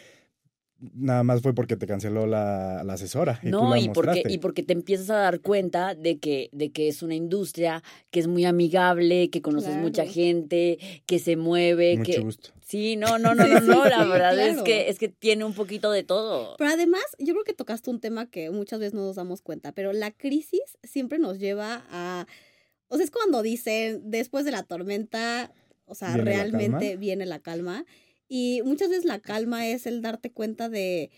nada 0.79 1.23
más 1.23 1.41
fue 1.41 1.53
porque 1.53 1.77
te 1.77 1.87
canceló 1.87 2.27
la, 2.27 2.83
la 2.83 2.93
asesora 2.93 3.39
y 3.41 3.45
tú 3.45 3.51
no, 3.51 3.69
la 3.71 3.79
y 3.79 3.89
porque, 3.89 4.23
y 4.27 4.37
porque 4.39 4.61
te 4.63 4.73
empiezas 4.73 5.09
a 5.09 5.15
dar 5.17 5.39
cuenta 5.39 5.95
de 5.95 6.19
que, 6.19 6.49
de 6.51 6.71
que 6.71 6.87
es 6.87 7.01
una 7.01 7.15
industria 7.15 7.81
que 8.11 8.19
es 8.19 8.27
muy 8.27 8.45
amigable, 8.45 9.29
que 9.29 9.41
conoces 9.41 9.69
Claro. 9.69 9.83
mucha 9.83 10.05
gente, 10.05 10.77
que 11.05 11.19
se 11.19 11.37
mueve, 11.37 11.97
Mucho 11.97 12.11
que. 12.11 12.19
gusto. 12.19 12.49
Sí, 12.61 12.95
no, 12.95 13.19
no, 13.19 13.35
no, 13.35 13.47
no, 13.47 13.61
no, 13.61 13.85
la 13.85 14.03
verdad 14.05 14.37
es 14.39 14.61
que 14.63 14.89
es 14.89 14.97
que 14.97 15.07
tiene 15.07 15.45
un 15.45 15.53
poquito 15.53 15.91
de 15.91 16.03
todo. 16.03 16.55
Pero 16.57 16.71
además, 16.71 17.03
yo 17.19 17.33
creo 17.33 17.43
que 17.43 17.53
tocaste 17.53 17.89
un 17.91 17.99
tema 17.99 18.29
que 18.29 18.49
muchas 18.49 18.79
veces 18.79 18.95
no 18.95 19.01
nos 19.05 19.15
damos 19.15 19.41
cuenta, 19.41 19.71
pero 19.71 19.93
la 19.93 20.11
crisis 20.11 20.77
siempre 20.83 21.19
nos 21.19 21.39
lleva 21.39 21.85
a... 21.91 22.25
O 22.87 22.97
sea, 22.97 23.05
es 23.05 23.11
cuando 23.11 23.43
dicen, 23.43 24.01
después 24.09 24.45
de 24.45 24.51
la 24.51 24.63
tormenta, 24.63 25.51
o 25.85 25.93
sea, 25.95 26.15
¿Viene 26.15 26.23
la 26.23 26.31
realmente 26.31 26.97
viene 26.97 27.25
la 27.25 27.39
calma. 27.39 27.85
Y 28.27 28.61
muchas 28.63 28.89
veces 28.89 29.05
la 29.05 29.19
calma 29.19 29.67
es 29.67 29.85
el 29.85 30.01
darte 30.01 30.31
cuenta 30.31 30.69
de, 30.69 31.11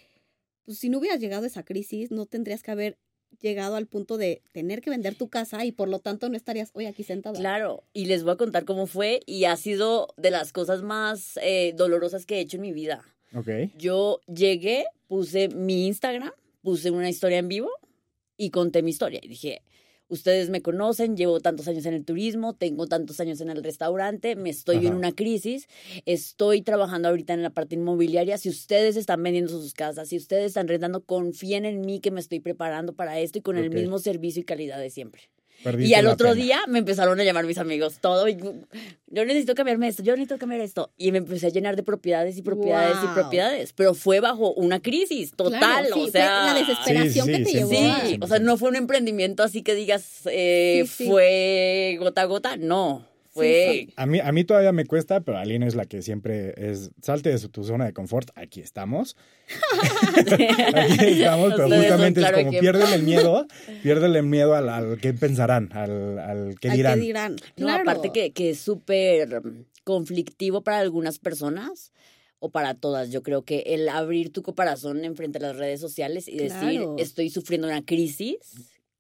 pues 0.66 0.80
si 0.80 0.90
no 0.90 1.00
hubieras 1.00 1.20
llegado 1.20 1.44
a 1.44 1.48
esa 1.48 1.64
crisis, 1.64 2.12
no 2.12 2.26
tendrías 2.26 2.64
que 2.64 2.72
haber 2.72 2.98
llegado 3.40 3.76
al 3.76 3.88
punto 3.88 4.18
de 4.18 4.42
tener 4.52 4.82
que 4.82 4.90
vender 4.90 5.16
tu 5.16 5.30
casa 5.30 5.64
y 5.66 5.72
por 5.72 5.90
lo 5.90 6.00
tanto 6.00 6.30
no 6.30 6.36
estarías 6.36 6.72
hoy 6.74 6.86
aquí 6.86 7.04
sentada. 7.04 7.38
Claro, 7.38 7.84
y 7.94 8.06
les 8.06 8.24
voy 8.24 8.34
a 8.34 8.38
contar 8.38 8.66
cómo 8.66 8.88
fue 8.88 9.22
y 9.26 9.46
ha 9.46 9.56
sido 9.58 10.08
de 10.18 10.32
las 10.32 10.52
cosas 10.52 10.82
más 10.82 11.38
eh, 11.42 11.74
dolorosas 11.76 12.26
que 12.26 12.38
he 12.38 12.40
hecho 12.40 12.58
en 12.58 12.62
mi 12.62 12.72
vida. 12.72 13.04
Ok. 13.34 13.50
Yo 13.78 14.22
llegué, 14.28 14.86
puse 15.08 15.50
mi 15.50 15.88
Instagram, 15.88 16.32
puse 16.62 16.92
una 16.92 17.10
historia 17.10 17.38
en 17.38 17.48
vivo 17.48 17.70
y 18.38 18.50
conté 18.50 18.82
mi 18.82 18.92
historia. 18.92 19.20
Y 19.22 19.28
dije, 19.28 19.62
ustedes 20.10 20.50
me 20.50 20.62
conocen, 20.62 21.18
llevo 21.18 21.40
tantos 21.40 21.68
años 21.68 21.86
en 21.86 21.94
el 21.94 22.06
turismo, 22.06 22.54
tengo 22.54 22.88
tantos 22.88 23.20
años 23.20 23.42
en 23.42 23.50
el 23.50 23.64
restaurante, 23.64 24.36
me 24.36 24.50
estoy 24.50 24.86
en 24.88 24.94
una 24.94 25.12
crisis, 25.12 25.68
estoy 26.06 26.62
trabajando 26.62 27.10
ahorita 27.10 27.34
en 27.34 27.44
la 27.44 27.50
parte 27.50 27.76
inmobiliaria. 27.76 28.38
Si 28.38 28.50
ustedes 28.50 28.96
están 28.96 29.22
vendiendo 29.24 29.52
sus 29.52 29.74
casas, 29.74 30.10
si 30.10 30.18
ustedes 30.18 30.48
están 30.48 30.68
rentando, 30.68 31.04
confíen 31.04 31.66
en 31.66 31.82
mí 31.82 32.00
que 32.00 32.12
me 32.12 32.20
estoy 32.20 32.40
preparando 32.40 32.94
para 32.94 33.20
esto 33.20 33.40
y 33.40 33.42
con 33.42 33.58
el 33.58 33.70
mismo 33.70 34.00
servicio 34.00 34.42
y 34.42 34.46
calidad 34.46 34.80
de 34.80 34.90
siempre. 34.90 35.30
Perdiste 35.64 35.90
Y 35.90 35.94
al 35.96 36.08
otro 36.08 36.30
pena. 36.30 36.42
día 36.44 36.60
me 36.68 36.80
empezaron 36.80 37.20
a 37.20 37.24
llamar 37.24 37.46
mis 37.46 37.58
amigos, 37.58 38.00
todo. 38.00 38.28
y, 38.28 38.38
yo 39.10 39.26
necesito 39.26 39.56
cambiarme 39.56 39.88
esto, 39.88 40.04
yo 40.04 40.14
necesito 40.14 40.38
cambiar 40.38 40.62
esto. 40.62 40.92
Y 40.98 41.12
me 41.12 41.18
empecé 41.20 41.48
a 41.48 41.50
llenar 41.50 41.76
de 41.76 41.84
propiedades 41.84 42.38
y 42.38 42.42
propiedades 42.42 42.98
y 43.04 43.08
propiedades. 43.14 43.74
Pero 43.74 43.94
fue 43.94 44.20
bajo 44.20 44.54
una 44.54 44.80
crisis 44.82 45.32
total. 45.36 45.60
Claro, 45.60 45.96
sí, 45.96 46.02
o 46.02 46.12
sea. 46.12 46.54
la 46.54 46.60
desesperación 46.60 47.26
Sí, 47.28 47.32
sí, 47.34 47.38
que 47.40 47.44
te 47.44 47.50
sí, 47.52 47.58
llevó 47.58 47.70
Sí, 47.72 47.78
a... 47.86 48.06
Sí, 48.06 48.20
o 48.22 48.28
sea, 48.28 48.40
no 48.40 48.58
fue 48.58 48.70
un 48.70 48.76
emprendimiento 48.76 49.44
así 49.44 49.62
que 49.64 49.76
digas, 49.76 50.22
eh, 50.26 50.84
Sí, 50.86 51.04
sí. 51.06 51.10
fue 51.10 51.98
gota 52.00 52.22
a 52.22 52.26
gota. 52.26 52.58
No, 52.58 53.06
A 53.96 54.06
mí, 54.06 54.20
a 54.20 54.32
mí 54.32 54.44
todavía 54.44 54.72
me 54.72 54.86
cuesta, 54.86 55.22
pero 55.22 55.38
Aline 55.38 55.68
es 55.68 55.76
la 55.76 55.86
que 55.86 56.02
siempre 56.02 56.54
es, 56.58 56.92
salte 57.02 57.30
de 57.30 57.38
su- 57.38 57.50
tu 57.50 57.64
zona 57.64 57.86
de 57.86 57.94
confort, 57.94 58.30
aquí 58.36 58.62
estamos. 58.62 59.16
Aquí 60.76 61.06
estamos, 61.06 61.54
pero 61.56 61.70
justamente 61.70 62.20
claro 62.22 62.38
es 62.38 62.46
como 62.46 62.60
piérdele 62.60 62.96
el 62.96 63.04
miedo, 63.04 63.48
piérdele 63.84 64.20
el 64.20 64.26
miedo 64.26 64.54
al, 64.56 64.70
al 64.70 64.98
qué 65.00 65.14
pensarán, 65.14 65.70
al, 65.74 66.20
al 66.20 66.56
qué 66.60 66.70
al 66.70 66.76
dirán. 66.78 67.00
que 67.00 67.06
dirán. 67.06 67.36
No, 67.58 67.68
Claro. 67.68 67.82
aparte 67.84 68.12
que, 68.12 68.32
que 68.32 68.52
es 68.52 68.60
súper 68.60 69.42
conflictivo 69.84 70.62
para 70.64 70.80
algunas 70.80 71.20
personas. 71.20 71.92
o 72.40 72.52
para 72.52 72.76
todas. 72.76 73.10
Yo 73.10 73.24
creo 73.24 73.42
que 73.44 73.64
el 73.66 73.90
abrir 73.90 74.32
tu 74.32 74.44
corazón 74.44 75.04
enfrente 75.04 75.40
a 75.40 75.42
las 75.42 75.56
redes 75.58 75.80
sociales 75.80 76.28
y 76.28 76.38
decir, 76.38 76.52
Claro. 76.82 76.96
estoy 77.00 77.32
sufriendo 77.32 77.68
una 77.68 77.84
crisis, 77.84 78.38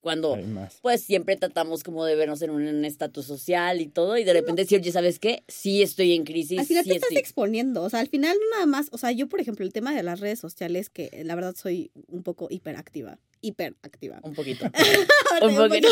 cuando 0.01 0.37
pues 0.81 1.01
siempre 1.01 1.35
tratamos 1.35 1.83
como 1.83 2.05
de 2.05 2.15
vernos 2.15 2.41
en 2.41 2.51
un 2.51 2.85
estatus 2.85 3.25
social 3.25 3.81
y 3.81 3.87
todo, 3.87 4.17
y 4.17 4.23
de 4.23 4.33
repente 4.33 4.61
decir, 4.61 4.79
oye, 4.79 4.91
¿sabes 4.91 5.19
qué? 5.19 5.43
Sí 5.47 5.81
estoy 5.81 6.13
en 6.13 6.23
crisis. 6.23 6.59
Al 6.59 6.65
final 6.65 6.83
sí 6.83 6.89
te 6.91 6.95
estás 6.95 7.11
exponiendo, 7.11 7.83
o 7.83 7.89
sea, 7.89 7.99
al 7.99 8.07
final 8.07 8.37
no 8.39 8.55
nada 8.55 8.65
más, 8.65 8.87
o 8.91 8.97
sea, 8.97 9.11
yo 9.11 9.27
por 9.27 9.41
ejemplo, 9.41 9.65
el 9.65 9.73
tema 9.73 9.93
de 9.93 10.03
las 10.03 10.19
redes 10.19 10.39
sociales, 10.39 10.89
que 10.89 11.09
eh, 11.11 11.23
la 11.23 11.35
verdad 11.35 11.55
soy 11.55 11.91
un 12.07 12.23
poco 12.23 12.47
hiperactiva, 12.49 13.19
hiperactiva. 13.41 14.19
Un 14.23 14.33
poquito. 14.33 14.65
Un 15.41 15.55
poquito. 15.55 15.89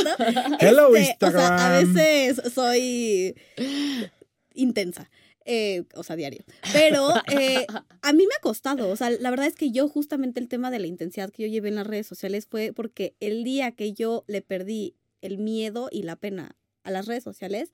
Hello, 0.60 0.96
Este, 0.96 1.26
O 1.26 1.32
sea, 1.32 1.78
a 1.78 1.82
Instagram. 1.82 1.94
veces 1.94 2.54
soy 2.54 3.36
intensa. 4.54 5.10
Eh, 5.46 5.84
o 5.94 6.04
sea, 6.04 6.16
diario. 6.16 6.44
Pero 6.74 7.10
eh, 7.32 7.66
a 8.02 8.14
mí 8.14 8.26
me 8.28 8.36
ha 8.36 8.42
costado. 8.42 8.90
O 8.90 8.96
sea, 8.96 9.10
la 9.12 9.30
verdad 9.30 9.46
es 9.48 9.56
que 9.56 9.72
yo 9.72 9.88
justamente 9.88 10.40
el 10.40 10.48
tema 10.48 10.72
de 10.72 10.80
la 10.80 10.88
intensidad 10.88 11.30
que 11.32 11.44
yo 11.44 11.50
llevé 11.50 11.70
en 11.70 11.76
las 11.76 11.88
redes 11.88 12.08
sociales 12.08 12.48
fue 12.50 12.74
porque 12.74 13.16
el 13.20 13.44
día 13.44 13.72
que 13.72 13.94
yo 13.94 14.24
le 14.28 14.42
perdí 14.42 14.96
el 15.22 15.38
miedo 15.38 15.90
y 15.92 16.04
la 16.04 16.16
pena 16.16 16.56
a 16.84 16.92
las 16.92 17.06
redes 17.06 17.24
sociales 17.24 17.72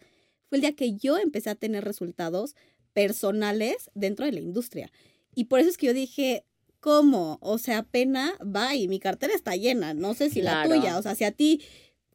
fue 0.47 0.57
el 0.57 0.61
día 0.61 0.73
que 0.75 0.93
yo 0.95 1.17
empecé 1.17 1.49
a 1.49 1.55
tener 1.55 1.83
resultados 1.83 2.55
personales 2.93 3.89
dentro 3.93 4.25
de 4.25 4.31
la 4.33 4.39
industria. 4.39 4.91
Y 5.33 5.45
por 5.45 5.59
eso 5.59 5.69
es 5.69 5.77
que 5.77 5.87
yo 5.87 5.93
dije, 5.93 6.45
¿cómo? 6.79 7.37
O 7.41 7.57
sea, 7.57 7.83
pena, 7.83 8.33
va 8.43 8.75
y 8.75 8.87
mi 8.87 8.99
cartera 8.99 9.33
está 9.33 9.55
llena. 9.55 9.93
No 9.93 10.13
sé 10.13 10.29
si 10.29 10.41
Claro. 10.41 10.69
la 10.69 10.75
tuya. 10.75 10.97
O 10.97 11.01
sea, 11.01 11.15
si 11.15 11.23
a 11.23 11.31
ti 11.31 11.61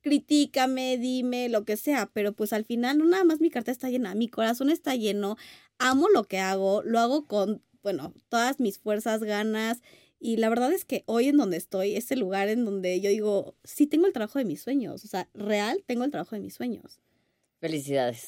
critícame, 0.07 0.99
dime, 0.99 1.49
lo 1.49 1.65
que 1.65 1.77
sea, 1.77 2.09
pero 2.13 2.33
pues 2.33 2.53
al 2.53 2.65
final 2.65 2.97
no 2.97 3.07
nada 3.07 3.25
más 3.25 3.41
mi 3.41 3.51
cartera 3.51 3.73
está 3.73 3.91
llena, 3.91 4.15
mi 4.15 4.29
corazón 4.29 4.71
está 4.71 4.95
lleno, 4.95 5.37
amo 5.79 6.09
lo 6.09 6.23
que 6.23 6.39
hago, 6.39 6.81
lo 6.85 7.01
hago 7.01 7.27
con, 7.27 7.61
bueno, 7.83 8.15
todas 8.29 8.61
mis 8.61 8.79
fuerzas, 8.79 9.25
ganas, 9.25 9.83
y 10.21 10.37
la 10.37 10.49
verdad 10.49 10.73
es 10.73 10.85
que 10.85 11.03
hoy 11.07 11.27
en 11.27 11.37
donde 11.37 11.57
estoy, 11.57 11.97
es 11.97 12.09
el 12.13 12.21
lugar 12.21 12.49
en 12.49 12.65
donde 12.65 13.01
yo 13.01 13.11
digo, 13.11 13.57
sí 13.65 13.89
tengo 13.89 14.07
el 14.07 14.13
trabajo 14.13 14.39
de 14.39 14.45
mis 14.45 14.63
sueños, 14.63 15.05
o 15.05 15.09
sea, 15.09 15.29
real 15.35 15.83
tengo 15.89 16.05
el 16.05 16.13
trabajo 16.13 16.37
de 16.37 16.43
mis 16.43 16.55
sueños. 16.55 17.01
Felicidades. 17.59 18.25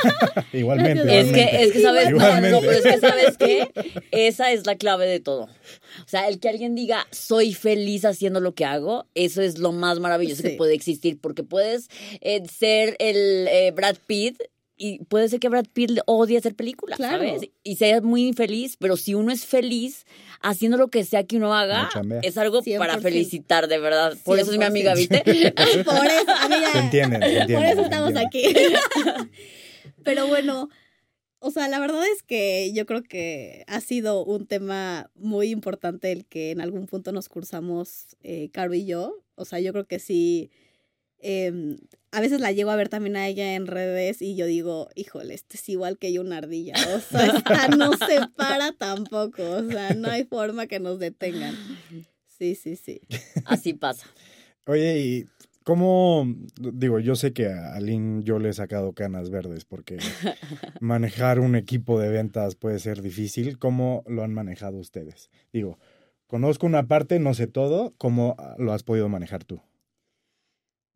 Igualmente. 0.52 1.20
Es 1.20 1.32
que, 1.32 1.62
es 1.64 1.72
que 1.72 1.82
sabes, 1.82 2.10
no, 2.10 2.16
Igualmente. 2.18 2.50
no, 2.50 2.60
pero 2.60 2.72
es 2.72 2.82
que 2.82 2.98
sabes 3.00 3.36
qué, 3.36 3.70
esa 4.12 4.52
es 4.52 4.66
la 4.66 4.76
clave 4.76 5.06
de 5.06 5.18
todo. 5.20 5.42
O 5.44 6.08
sea, 6.08 6.28
el 6.28 6.38
que 6.38 6.48
alguien 6.48 6.74
diga 6.76 7.06
soy 7.10 7.54
feliz 7.54 8.04
haciendo 8.04 8.40
lo 8.40 8.54
que 8.54 8.64
hago, 8.64 9.06
eso 9.14 9.42
es 9.42 9.58
lo 9.58 9.72
más 9.72 9.98
maravilloso 9.98 10.42
Sí. 10.42 10.50
que 10.50 10.56
puede 10.56 10.74
existir, 10.74 11.18
porque 11.20 11.42
puedes 11.42 11.88
eh, 12.20 12.42
ser 12.48 12.96
el 13.00 13.48
eh, 13.48 13.72
Brad 13.74 13.96
Pitt 14.06 14.40
y 14.78 15.04
puede 15.04 15.28
ser 15.28 15.40
que 15.40 15.48
Brad 15.48 15.66
Pitt 15.72 15.98
odie 16.06 16.38
hacer 16.38 16.54
películas, 16.54 16.96
Claro. 16.96 17.18
¿sabes? 17.24 17.50
Y 17.64 17.76
sea 17.76 18.00
muy 18.00 18.26
infeliz, 18.28 18.76
pero 18.78 18.96
si 18.96 19.14
uno 19.14 19.32
es 19.32 19.44
feliz 19.44 20.06
haciendo 20.40 20.76
lo 20.78 20.88
que 20.88 21.04
sea 21.04 21.24
que 21.24 21.36
uno 21.36 21.52
haga, 21.54 21.90
No 22.04 22.20
es 22.22 22.38
algo 22.38 22.62
para 22.78 22.94
100%. 22.96 23.02
felicitar, 23.02 23.68
de 23.68 23.78
verdad. 23.78 24.16
Por 24.24 24.38
eso 24.38 24.52
es 24.52 24.58
mi 24.58 24.64
amiga, 24.64 24.94
100%. 24.94 24.96
¿viste? 24.96 25.52
Por 25.84 26.06
eso, 26.06 26.32
amiga, 26.40 26.72
Se 26.72 26.78
entienden, 26.78 27.20
se 27.22 27.28
por 27.28 27.40
entienden, 27.40 27.68
eso 27.70 27.82
estamos 27.82 28.12
entienden. 28.14 28.76
aquí. 28.76 29.28
Pero 30.04 30.26
bueno, 30.26 30.68
o 31.40 31.50
sea, 31.50 31.68
la 31.68 31.78
verdad 31.80 32.02
es 32.14 32.22
que 32.22 32.72
yo 32.72 32.86
creo 32.86 33.02
que 33.02 33.64
ha 33.66 33.80
sido 33.80 34.24
un 34.24 34.46
tema 34.46 35.10
muy 35.14 35.50
importante 35.50 36.12
el 36.12 36.24
que 36.24 36.50
en 36.50 36.60
algún 36.60 36.86
punto 36.86 37.12
nos 37.12 37.28
cursamos, 37.28 38.16
eh, 38.22 38.50
Caro 38.52 38.74
y 38.74 38.86
yo. 38.86 39.14
O 39.34 39.44
sea, 39.44 39.60
yo 39.60 39.72
creo 39.72 39.86
que 39.86 39.98
sí. 39.98 40.50
Em, 41.20 41.78
a 42.10 42.20
veces 42.20 42.40
la 42.40 42.52
llego 42.52 42.70
a 42.70 42.76
ver 42.76 42.88
también 42.88 43.16
a 43.16 43.26
ella 43.26 43.54
en 43.54 43.66
redes 43.66 44.22
y 44.22 44.34
yo 44.34 44.46
digo, 44.46 44.88
híjole, 44.94 45.34
este 45.34 45.56
es 45.56 45.68
igual 45.68 45.98
que 45.98 46.12
yo 46.12 46.20
una 46.22 46.38
ardilla. 46.38 46.74
O 46.94 47.00
sea, 47.00 47.26
esta 47.26 47.68
no 47.68 47.92
se 47.92 48.20
para 48.36 48.72
tampoco. 48.72 49.42
O 49.42 49.64
sea, 49.70 49.94
no 49.94 50.08
hay 50.08 50.24
forma 50.24 50.66
que 50.66 50.80
nos 50.80 50.98
detengan. 50.98 51.54
Sí, 52.26 52.54
sí, 52.54 52.76
sí. 52.76 53.00
Así 53.44 53.74
pasa. 53.74 54.06
Oye, 54.66 55.00
¿y 55.00 55.26
cómo? 55.64 56.26
Digo, 56.60 56.98
yo 56.98 57.14
sé 57.14 57.32
que 57.32 57.48
a 57.48 57.74
Aline 57.74 58.22
yo 58.22 58.38
le 58.38 58.50
he 58.50 58.52
sacado 58.52 58.92
canas 58.92 59.30
verdes 59.30 59.64
porque 59.64 59.98
manejar 60.80 61.40
un 61.40 61.56
equipo 61.56 62.00
de 62.00 62.08
ventas 62.08 62.54
puede 62.54 62.78
ser 62.78 63.02
difícil. 63.02 63.58
¿Cómo 63.58 64.02
lo 64.06 64.22
han 64.22 64.32
manejado 64.32 64.78
ustedes? 64.78 65.30
Digo, 65.52 65.78
conozco 66.26 66.66
una 66.66 66.86
parte, 66.86 67.18
no 67.18 67.34
sé 67.34 67.48
todo. 67.48 67.92
¿Cómo 67.98 68.36
lo 68.56 68.72
has 68.72 68.82
podido 68.82 69.08
manejar 69.08 69.44
tú? 69.44 69.60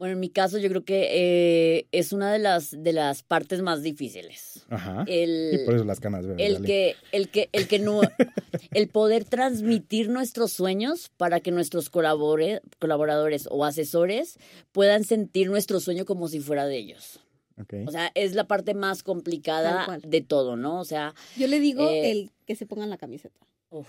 Bueno, 0.03 0.15
en 0.15 0.19
mi 0.21 0.31
caso 0.31 0.59
yo 0.59 0.69
creo 0.69 0.85
que 0.85 1.07
eh, 1.13 1.87
es 1.93 2.13
una 2.13 2.33
de 2.33 2.41
las, 2.41 2.73
de 2.83 2.93
las 2.93 3.23
partes 3.23 3.63
más 3.63 3.85
difíciles. 3.85 4.65
Ajá. 4.69 5.05
El, 5.07 5.51
Y 5.61 5.65
por 5.65 5.77
eso 5.77 5.85
las 5.85 6.01
canas 6.01 6.27
verdes. 6.27 6.45
el 6.45 6.65
que, 6.65 6.97
el 7.13 7.29
que, 7.29 7.49
el 7.53 7.69
que 7.69 7.79
no, 7.79 8.01
el 8.73 8.89
poder 8.89 9.25
transmitir 9.25 10.09
nuestros 10.09 10.51
sueños 10.53 11.09
para 11.17 11.39
que 11.39 11.53
nuestros 11.53 11.89
colabore- 11.93 12.63
colaboradores 12.81 13.47
o 13.49 13.65
asesores 13.65 14.39
puedan 14.73 15.05
sentir 15.05 15.49
nuestro 15.51 15.79
sueño 15.79 16.05
como 16.05 16.27
si 16.27 16.41
fuera 16.41 16.67
de 16.67 16.79
ellos. 16.79 17.21
Ok. 17.61 17.75
O 17.87 17.93
sea, 17.93 18.11
es 18.17 18.35
la 18.35 18.49
parte 18.49 18.75
más 18.75 19.05
complicada 19.05 19.87
de 20.03 20.21
todo, 20.21 20.57
¿no? 20.57 20.81
O 20.81 20.85
sea, 20.85 21.15
Yo 21.37 21.47
le 21.47 21.61
digo 21.61 21.89
Eh, 21.89 22.11
el 22.11 22.31
que 22.45 22.57
se 22.57 22.67
pongan 22.67 22.91
la 22.91 22.97
camiseta. 22.99 23.39
uf, 23.71 23.87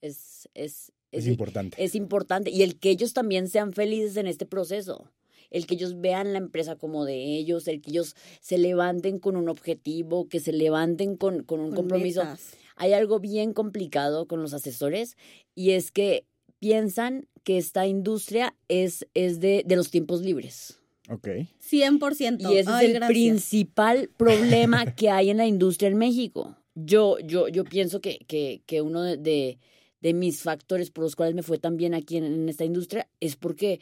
es, 0.00 0.48
es, 0.54 0.90
es, 1.12 1.24
es, 1.24 1.30
importante. 1.30 1.82
es 1.82 1.94
importante. 1.94 2.50
Y 2.50 2.62
el 2.62 2.78
que 2.78 2.90
ellos 2.90 3.12
también 3.12 3.48
sean 3.48 3.72
felices 3.72 4.16
en 4.16 4.26
este 4.26 4.46
proceso. 4.46 5.10
El 5.50 5.66
que 5.66 5.74
ellos 5.74 6.00
vean 6.00 6.32
la 6.32 6.38
empresa 6.38 6.76
como 6.76 7.04
de 7.04 7.36
ellos, 7.36 7.68
el 7.68 7.80
que 7.80 7.90
ellos 7.90 8.16
se 8.40 8.58
levanten 8.58 9.18
con 9.20 9.36
un 9.36 9.48
objetivo, 9.48 10.28
que 10.28 10.40
se 10.40 10.52
levanten 10.52 11.16
con, 11.16 11.44
con 11.44 11.60
un 11.60 11.68
con 11.68 11.76
compromiso. 11.76 12.24
metas. 12.24 12.50
Hay 12.74 12.92
algo 12.92 13.20
bien 13.20 13.52
complicado 13.52 14.26
con 14.26 14.42
los 14.42 14.52
asesores 14.54 15.16
y 15.54 15.70
es 15.70 15.92
que 15.92 16.24
piensan 16.58 17.28
que 17.44 17.58
esta 17.58 17.86
industria 17.86 18.56
es, 18.68 19.06
es 19.14 19.38
de, 19.40 19.62
de 19.64 19.76
los 19.76 19.90
tiempos 19.90 20.20
libres. 20.22 20.80
ok. 21.08 21.28
100%. 21.70 22.50
Y 22.50 22.58
ese 22.58 22.70
Ay, 22.70 22.84
es 22.86 22.90
el 22.90 22.94
gracias. 22.96 23.08
principal 23.10 24.10
problema 24.16 24.94
que 24.96 25.10
hay 25.10 25.30
en 25.30 25.36
la 25.36 25.46
industria 25.46 25.88
en 25.88 25.96
México. 25.96 26.56
Yo, 26.74 27.18
yo, 27.20 27.48
yo 27.48 27.64
pienso 27.64 28.00
que, 28.00 28.18
que, 28.26 28.62
que 28.66 28.82
uno 28.82 29.02
de, 29.02 29.16
de, 29.16 29.58
de 30.00 30.14
mis 30.14 30.42
factores 30.42 30.90
por 30.90 31.04
los 31.04 31.16
cuales 31.16 31.34
me 31.34 31.42
fue 31.42 31.58
tan 31.58 31.76
bien 31.76 31.94
aquí 31.94 32.16
en, 32.16 32.24
en 32.24 32.48
esta 32.48 32.64
industria 32.64 33.08
es 33.20 33.36
porque 33.36 33.80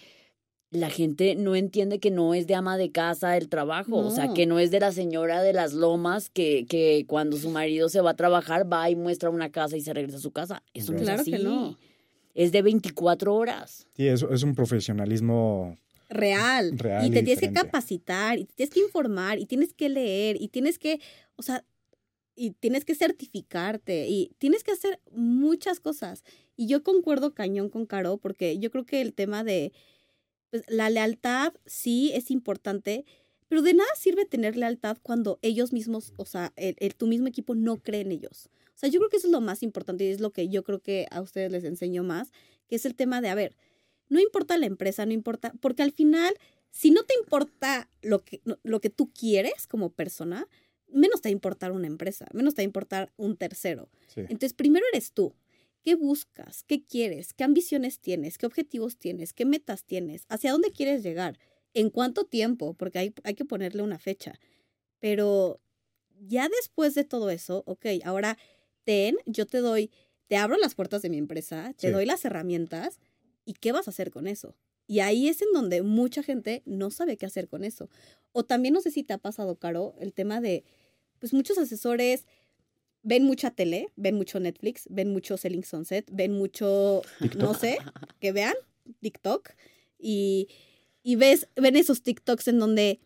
la 0.70 0.90
gente 0.90 1.36
no 1.36 1.54
entiende 1.54 2.00
que 2.00 2.10
no 2.10 2.34
es 2.34 2.46
de 2.48 2.54
ama 2.56 2.76
de 2.76 2.90
casa 2.90 3.36
el 3.36 3.48
trabajo, 3.48 3.96
o 3.98 4.10
sea, 4.10 4.32
que 4.34 4.44
no 4.46 4.58
es 4.58 4.72
de 4.72 4.80
la 4.80 4.90
señora 4.90 5.40
de 5.42 5.52
las 5.52 5.72
lomas 5.72 6.30
que, 6.30 6.66
que 6.68 7.04
cuando 7.06 7.36
su 7.36 7.50
marido 7.50 7.88
se 7.88 8.00
va 8.00 8.10
a 8.10 8.16
trabajar 8.16 8.70
va 8.72 8.90
y 8.90 8.96
muestra 8.96 9.30
una 9.30 9.50
casa 9.50 9.76
y 9.76 9.82
se 9.82 9.92
regresa 9.92 10.16
a 10.18 10.20
su 10.20 10.32
casa. 10.32 10.64
Eso 10.72 10.90
no 10.92 10.98
es 10.98 11.04
Claro 11.04 11.22
así. 11.22 11.30
que 11.30 11.38
no. 11.38 11.78
Es 12.34 12.50
de 12.50 12.62
24 12.62 13.32
horas. 13.32 13.86
Sí, 13.96 14.08
es, 14.08 14.24
es 14.28 14.42
un 14.42 14.56
profesionalismo. 14.56 15.78
Real. 16.08 16.76
Real 16.76 17.04
y 17.04 17.08
y 17.08 17.10
te 17.12 17.22
tienes 17.22 17.40
que 17.40 17.52
capacitar, 17.52 18.38
y 18.38 18.44
te 18.44 18.54
tienes 18.54 18.74
que 18.74 18.80
informar, 18.80 19.38
y 19.38 19.46
tienes 19.46 19.72
que 19.74 19.88
leer, 19.88 20.36
y 20.40 20.48
tienes 20.48 20.78
que, 20.80 21.00
o 21.36 21.42
sea, 21.42 21.64
y 22.36 22.50
tienes 22.52 22.84
que 22.84 22.94
certificarte, 22.94 24.08
y 24.08 24.32
tienes 24.38 24.64
que 24.64 24.72
hacer 24.72 25.00
muchas 25.12 25.80
cosas. 25.80 26.24
Y 26.56 26.66
yo 26.68 26.82
concuerdo 26.82 27.34
cañón 27.34 27.68
con 27.70 27.86
Caro, 27.86 28.18
porque 28.18 28.58
yo 28.58 28.70
creo 28.70 28.84
que 28.86 29.00
el 29.00 29.14
tema 29.14 29.44
de, 29.44 29.72
pues, 30.50 30.64
la 30.68 30.90
lealtad 30.90 31.52
sí 31.66 32.12
es 32.14 32.30
importante, 32.30 33.04
pero 33.48 33.62
de 33.62 33.74
nada 33.74 33.90
sirve 33.96 34.24
tener 34.24 34.56
lealtad 34.56 34.96
cuando 35.02 35.38
ellos 35.42 35.72
mismos, 35.72 36.12
o 36.16 36.24
sea, 36.24 36.52
el, 36.56 36.76
el- 36.78 36.94
tu 36.94 37.06
mismo 37.06 37.28
equipo 37.28 37.54
no 37.54 37.78
cree 37.82 38.00
en 38.02 38.12
ellos. 38.12 38.48
O 38.74 38.78
sea, 38.78 38.88
yo 38.88 38.98
creo 39.00 39.10
que 39.10 39.18
eso 39.18 39.28
es 39.28 39.32
lo 39.32 39.40
más 39.40 39.62
importante 39.62 40.04
y 40.04 40.08
es 40.10 40.20
lo 40.20 40.32
que 40.32 40.48
yo 40.48 40.64
creo 40.64 40.80
que 40.80 41.06
a 41.10 41.20
ustedes 41.20 41.52
les 41.52 41.64
enseño 41.64 42.02
más, 42.02 42.32
que 42.68 42.76
es 42.76 42.86
el 42.86 42.94
tema 42.94 43.20
de, 43.20 43.28
a 43.28 43.34
ver, 43.34 43.56
no 44.08 44.20
importa 44.20 44.58
la 44.58 44.66
empresa, 44.66 45.06
no 45.06 45.12
importa, 45.12 45.52
porque 45.60 45.82
al 45.82 45.92
final, 45.92 46.34
si 46.70 46.90
no 46.90 47.04
te 47.04 47.14
importa 47.14 47.88
lo 48.02 48.24
que, 48.24 48.40
lo 48.62 48.80
que 48.80 48.90
tú 48.90 49.10
quieres 49.12 49.66
como 49.66 49.90
persona, 49.90 50.46
menos 50.94 51.20
te 51.20 51.28
va 51.28 51.30
a 51.30 51.32
importar 51.32 51.72
una 51.72 51.86
empresa, 51.86 52.26
menos 52.32 52.54
te 52.54 52.62
va 52.62 52.64
a 52.64 52.70
importar 52.72 53.12
un 53.16 53.36
tercero. 53.36 53.90
Sí. 54.06 54.20
Entonces, 54.20 54.52
primero 54.54 54.84
eres 54.92 55.12
tú. 55.12 55.34
¿Qué 55.82 55.96
buscas? 55.96 56.64
¿Qué 56.64 56.82
quieres? 56.82 57.34
¿Qué 57.34 57.44
ambiciones 57.44 58.00
tienes? 58.00 58.38
¿Qué 58.38 58.46
objetivos 58.46 58.96
tienes? 58.96 59.34
¿Qué 59.34 59.44
metas 59.44 59.84
tienes? 59.84 60.24
¿Hacia 60.28 60.52
dónde 60.52 60.70
quieres 60.72 61.02
llegar? 61.02 61.38
¿En 61.74 61.90
cuánto 61.90 62.24
tiempo? 62.24 62.72
Porque 62.72 62.98
hay, 62.98 63.14
hay 63.22 63.34
que 63.34 63.44
ponerle 63.44 63.82
una 63.82 63.98
fecha. 63.98 64.32
Pero 65.00 65.60
ya 66.26 66.48
después 66.48 66.94
de 66.94 67.04
todo 67.04 67.28
eso, 67.30 67.64
ok, 67.66 67.86
ahora 68.04 68.38
ten, 68.84 69.16
yo 69.26 69.46
te 69.46 69.58
doy, 69.58 69.90
te 70.26 70.36
abro 70.36 70.56
las 70.56 70.74
puertas 70.74 71.02
de 71.02 71.10
mi 71.10 71.18
empresa, 71.18 71.74
te 71.76 71.88
Sí. 71.88 71.92
doy 71.92 72.06
las 72.06 72.24
herramientas 72.24 72.98
y 73.44 73.52
qué 73.54 73.72
vas 73.72 73.86
a 73.86 73.90
hacer 73.90 74.10
con 74.10 74.26
eso. 74.26 74.56
Y 74.86 75.00
ahí 75.00 75.28
es 75.28 75.42
en 75.42 75.48
donde 75.52 75.82
mucha 75.82 76.22
gente 76.22 76.62
no 76.66 76.90
sabe 76.90 77.16
qué 77.16 77.26
hacer 77.26 77.48
con 77.48 77.64
eso. 77.64 77.90
O 78.32 78.44
también 78.44 78.74
no 78.74 78.80
sé 78.80 78.90
si 78.90 79.02
te 79.02 79.12
ha 79.12 79.18
pasado, 79.18 79.56
Caro, 79.56 79.94
el 79.98 80.12
tema 80.14 80.40
de, 80.40 80.64
pues 81.24 81.32
muchos 81.32 81.56
asesores 81.56 82.26
ven 83.02 83.24
mucha 83.24 83.50
tele, 83.50 83.88
ven 83.96 84.14
mucho 84.14 84.40
Netflix, 84.40 84.82
ven 84.90 85.10
mucho 85.10 85.38
Selling 85.38 85.64
Sunset, 85.64 86.06
ven 86.12 86.32
mucho, 86.32 87.00
no 87.38 87.54
sé, 87.54 87.78
que 88.20 88.30
vean 88.30 88.52
TikTok 89.00 89.48
y, 89.98 90.48
y 91.02 91.16
ves, 91.16 91.48
ven 91.56 91.76
esos 91.76 92.02
TikToks 92.02 92.48
en 92.48 92.58
donde, 92.58 93.00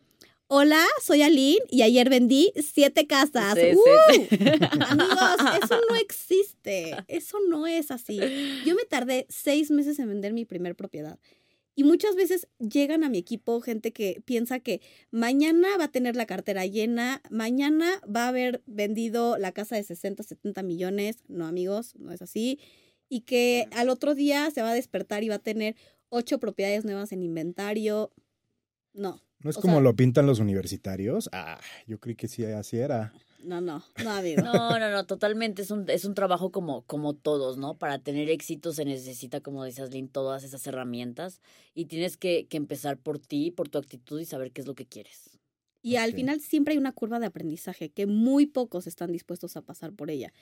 hola, 0.48 0.84
soy 1.00 1.22
Aline 1.22 1.62
y 1.70 1.82
ayer 1.82 2.10
vendí 2.10 2.52
siete 2.56 3.06
casas. 3.06 3.54
Sí, 3.54 3.76
¡Uh! 3.76 3.82
sí, 4.10 4.26
sí. 4.28 4.36
Amigos, 4.88 5.62
eso 5.62 5.80
no 5.88 5.94
existe. 5.94 6.96
Eso 7.06 7.38
no 7.48 7.68
es 7.68 7.92
así. 7.92 8.18
Yo 8.66 8.74
me 8.74 8.82
tardé 8.82 9.26
seis 9.28 9.70
meses 9.70 9.96
en 10.00 10.08
vender 10.08 10.32
mi 10.32 10.44
primer 10.44 10.74
propiedad. 10.74 11.20
Y 11.78 11.84
muchas 11.84 12.16
veces 12.16 12.48
llegan 12.58 13.04
a 13.04 13.08
mi 13.08 13.18
equipo 13.18 13.60
gente 13.60 13.92
que 13.92 14.20
piensa 14.24 14.58
que 14.58 14.80
mañana 15.12 15.68
va 15.78 15.84
a 15.84 15.92
tener 15.92 16.16
la 16.16 16.26
cartera 16.26 16.66
llena, 16.66 17.22
mañana 17.30 18.00
va 18.04 18.24
a 18.24 18.28
haber 18.30 18.64
vendido 18.66 19.38
la 19.38 19.52
casa 19.52 19.76
de 19.76 19.84
60, 19.84 20.24
70 20.24 20.64
millones. 20.64 21.18
No, 21.28 21.46
amigos, 21.46 21.94
no 21.94 22.10
es 22.10 22.20
así. 22.20 22.58
Y 23.08 23.20
que 23.20 23.68
al 23.70 23.90
otro 23.90 24.16
día 24.16 24.50
se 24.50 24.60
va 24.60 24.72
a 24.72 24.74
despertar 24.74 25.22
y 25.22 25.28
va 25.28 25.36
a 25.36 25.38
tener 25.38 25.76
ocho 26.08 26.40
propiedades 26.40 26.84
nuevas 26.84 27.12
en 27.12 27.22
inventario. 27.22 28.10
No, 28.92 29.22
¿No 29.44 29.50
es 29.50 29.56
O 29.58 29.60
como 29.60 29.74
sea- 29.74 29.82
lo 29.82 29.94
pintan 29.94 30.26
los 30.26 30.40
universitarios? 30.40 31.30
Ah, 31.32 31.60
yo 31.86 32.00
creí 32.00 32.16
que 32.16 32.26
sí, 32.26 32.44
así 32.44 32.78
era. 32.78 33.12
No, 33.44 33.60
no, 33.60 33.84
no, 34.02 34.10
amigo. 34.10 34.42
No, 34.42 34.78
no, 34.78 34.90
no, 34.90 35.06
totalmente. 35.06 35.62
Es 35.62 35.70
un, 35.70 35.88
es 35.88 36.04
un 36.04 36.14
trabajo 36.14 36.50
como, 36.50 36.82
como 36.82 37.14
todos, 37.14 37.56
¿no? 37.56 37.78
Para 37.78 37.98
tener 37.98 38.30
éxito 38.30 38.72
se 38.72 38.84
necesita, 38.84 39.40
como 39.40 39.64
dices, 39.64 39.90
Lynn, 39.90 40.08
todas 40.08 40.44
esas 40.44 40.66
herramientas. 40.66 41.40
Y 41.74 41.86
tienes 41.86 42.16
que, 42.16 42.46
que 42.46 42.56
empezar 42.56 42.98
por 42.98 43.18
ti, 43.18 43.50
por 43.50 43.68
tu 43.68 43.78
actitud 43.78 44.20
y 44.20 44.24
saber 44.24 44.52
qué 44.52 44.60
es 44.60 44.66
lo 44.66 44.74
que 44.74 44.86
quieres. 44.86 45.38
Y 45.82 45.96
al 45.96 46.12
final 46.12 46.40
siempre 46.40 46.72
hay 46.72 46.78
una 46.78 46.92
curva 46.92 47.20
de 47.20 47.26
aprendizaje 47.26 47.90
que 47.90 48.06
muy 48.06 48.46
pocos 48.46 48.86
están 48.86 49.12
dispuestos 49.12 49.56
a 49.56 49.62
pasar 49.62 49.92
por 49.92 50.10
ella. 50.10 50.32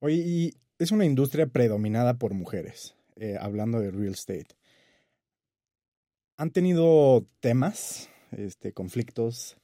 Oye, 0.00 0.16
y 0.16 0.54
es 0.78 0.92
una 0.92 1.06
industria 1.06 1.46
predominada 1.46 2.18
por 2.18 2.34
mujeres, 2.34 2.94
eh, 3.16 3.36
hablando 3.40 3.80
de 3.80 3.90
real 3.90 4.12
estate. 4.12 4.48
¿Han 6.36 6.50
tenido 6.50 7.26
temas, 7.40 8.10
este, 8.32 8.72
conflictos 8.72 9.56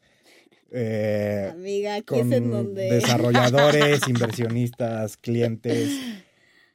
eh, 0.72 1.50
Amiga, 1.52 1.96
aquí 1.96 2.06
con 2.06 2.18
es 2.20 2.32
en 2.32 2.50
donde... 2.50 2.90
desarrolladores, 2.90 4.00
inversionistas, 4.08 5.16
clientes, 5.16 5.90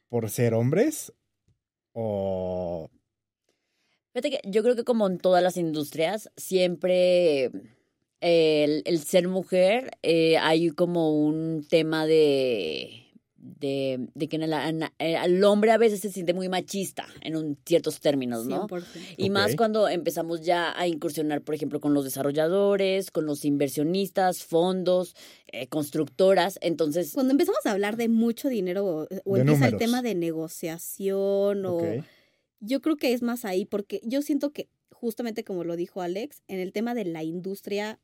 por 0.10 0.30
ser 0.30 0.54
hombres? 0.54 1.14
¿O 1.94 2.90
Fíjate 4.14 4.30
que 4.32 4.50
yo 4.50 4.64
creo 4.64 4.76
que 4.76 4.84
como 4.84 5.08
en 5.08 5.20
todas 5.20 5.44
las 5.44 5.58
industrias, 5.58 6.32
siempre 6.38 7.52
eh, 8.20 8.64
el, 8.64 8.82
el 8.86 9.00
ser 9.00 9.28
mujer 9.28 9.92
eh, 10.02 10.38
hay 10.38 10.72
como 10.72 11.12
un 11.12 11.68
tema 11.70 12.08
de, 12.08 13.07
de, 13.40 14.08
de 14.16 14.28
que 14.28 14.36
en 14.38 14.50
la- 14.50 14.68
en 14.68 14.80
la- 14.80 14.94
eh, 15.00 15.16
al 15.16 15.44
hombre 15.44 15.72
a 15.72 15.78
veces 15.78 16.00
se 16.00 16.12
siente 16.12 16.34
muy 16.34 16.50
machista 16.50 17.06
en 17.22 17.36
un, 17.36 17.58
ciertos 17.66 18.00
términos, 18.00 18.46
¿no? 18.48 18.68
100%. 18.68 18.86
Y 19.18 19.30
más 19.30 19.56
cuando 19.56 19.88
empezamos 19.88 20.42
ya 20.42 20.78
a 20.78 20.88
incursionar, 20.88 21.42
por 21.44 21.54
ejemplo, 21.56 21.80
con 21.80 21.94
los 21.94 22.04
desarrolladores, 22.04 23.12
con 23.12 23.26
los 23.26 23.46
inversionistas, 23.46 24.44
fondos, 24.44 25.16
eh, 25.52 25.68
constructoras. 25.68 26.58
Entonces, 26.62 27.14
Cuando 27.14 27.32
empezamos 27.32 27.66
a 27.66 27.72
hablar 27.72 27.96
de 27.96 28.10
mucho 28.10 28.50
dinero 28.50 28.86
o, 28.86 29.08
o 29.26 29.34
De 29.36 29.42
empieza 29.42 29.68
el 29.68 29.78
tema 29.78 30.02
de 30.02 30.16
negociación 30.16 31.66
o... 31.66 31.80
Yo 32.60 32.82
creo 32.82 32.98
que 32.98 33.14
es 33.14 33.22
más 33.22 33.46
ahí 33.46 33.66
porque 33.66 34.02
yo 34.04 34.24
siento 34.24 34.52
que 34.52 34.68
justamente 34.92 35.44
como 35.44 35.64
lo 35.64 35.76
dijo 35.76 36.02
Alex, 36.02 36.42
en 36.48 36.60
el 36.60 36.74
tema 36.74 36.96
de 36.96 37.06
la 37.06 37.24
industria, 37.24 38.00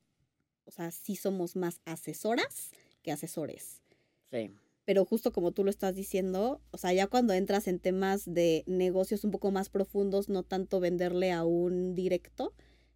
o 0.66 0.72
sea, 0.72 0.92
sí 0.92 1.16
somos 1.16 1.56
más 1.56 1.82
asesoras 1.86 2.70
que 3.02 3.12
asesores. 3.12 3.82
sí. 4.32 4.52
Pero 4.86 5.06
justo 5.06 5.32
como 5.32 5.52
tú 5.52 5.64
lo 5.64 5.70
estás 5.70 5.96
diciendo, 5.96 6.62
o 6.72 6.78
sea, 6.78 6.94
ya 6.94 7.08
cuando 7.08 7.34
entras 7.34 7.68
en 7.68 7.80
temas 7.80 8.24
de 8.26 8.64
negocios 8.68 9.24
un 9.24 9.32
poco 9.32 9.52
más 9.52 9.70
profundos, 9.70 10.30
no 10.30 10.44
tanto 10.44 10.80
venderle 10.80 11.32
a 11.32 11.44
un 11.46 11.96
directo, 11.96 12.54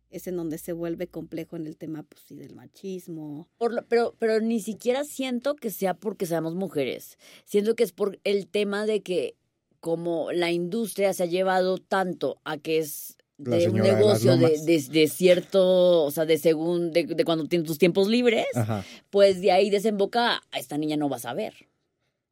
es 0.10 0.27
en 0.27 0.38
donde 0.38 0.58
se 0.58 0.72
vuelve 0.74 1.08
complejo 1.08 1.56
en 1.58 1.67
el 1.67 1.75
tema, 1.77 2.03
pues 2.03 2.24
sí, 2.25 2.36
del 2.36 2.56
machismo. 2.56 3.50
Por 3.58 3.74
lo- 3.74 3.86
pero, 3.88 4.15
pero 4.20 4.39
ni 4.39 4.62
siquiera 4.62 5.03
siento 5.03 5.56
que 5.56 5.70
sea 5.70 5.94
porque 5.96 6.25
seamos 6.25 6.56
mujeres. 6.56 7.17
Siento 7.46 7.75
que 7.75 7.84
es 7.84 7.91
por 7.91 8.20
el 8.24 8.48
tema 8.48 8.86
de 8.86 9.01
que 9.01 9.36
como 9.79 10.32
la 10.32 10.51
industria 10.51 11.13
se 11.13 11.24
ha 11.24 11.27
llevado 11.27 11.77
tanto 11.77 12.39
a 12.46 12.58
que 12.58 12.79
es 12.79 13.17
de 13.38 13.70
un 13.70 13.75
negocio 13.82 14.36
de, 14.38 14.58
de, 14.63 14.82
de 14.89 15.08
cierto, 15.08 16.03
o 16.06 16.10
sea, 16.12 16.25
de 16.25 16.38
según, 16.39 16.91
de, 16.91 17.06
de 17.06 17.24
cuando 17.24 17.46
tienes 17.48 17.67
tus 17.67 17.77
tiempos 17.77 18.08
libres, 18.08 18.48
Ajá. 18.56 18.84
pues 19.12 19.41
de 19.41 19.51
ahí 19.51 19.70
desemboca, 19.70 20.41
a 20.51 20.60
esta 20.60 20.77
niña 20.77 20.98
no 20.98 21.08
vas 21.10 21.25
a 21.25 21.34
ver. 21.34 21.53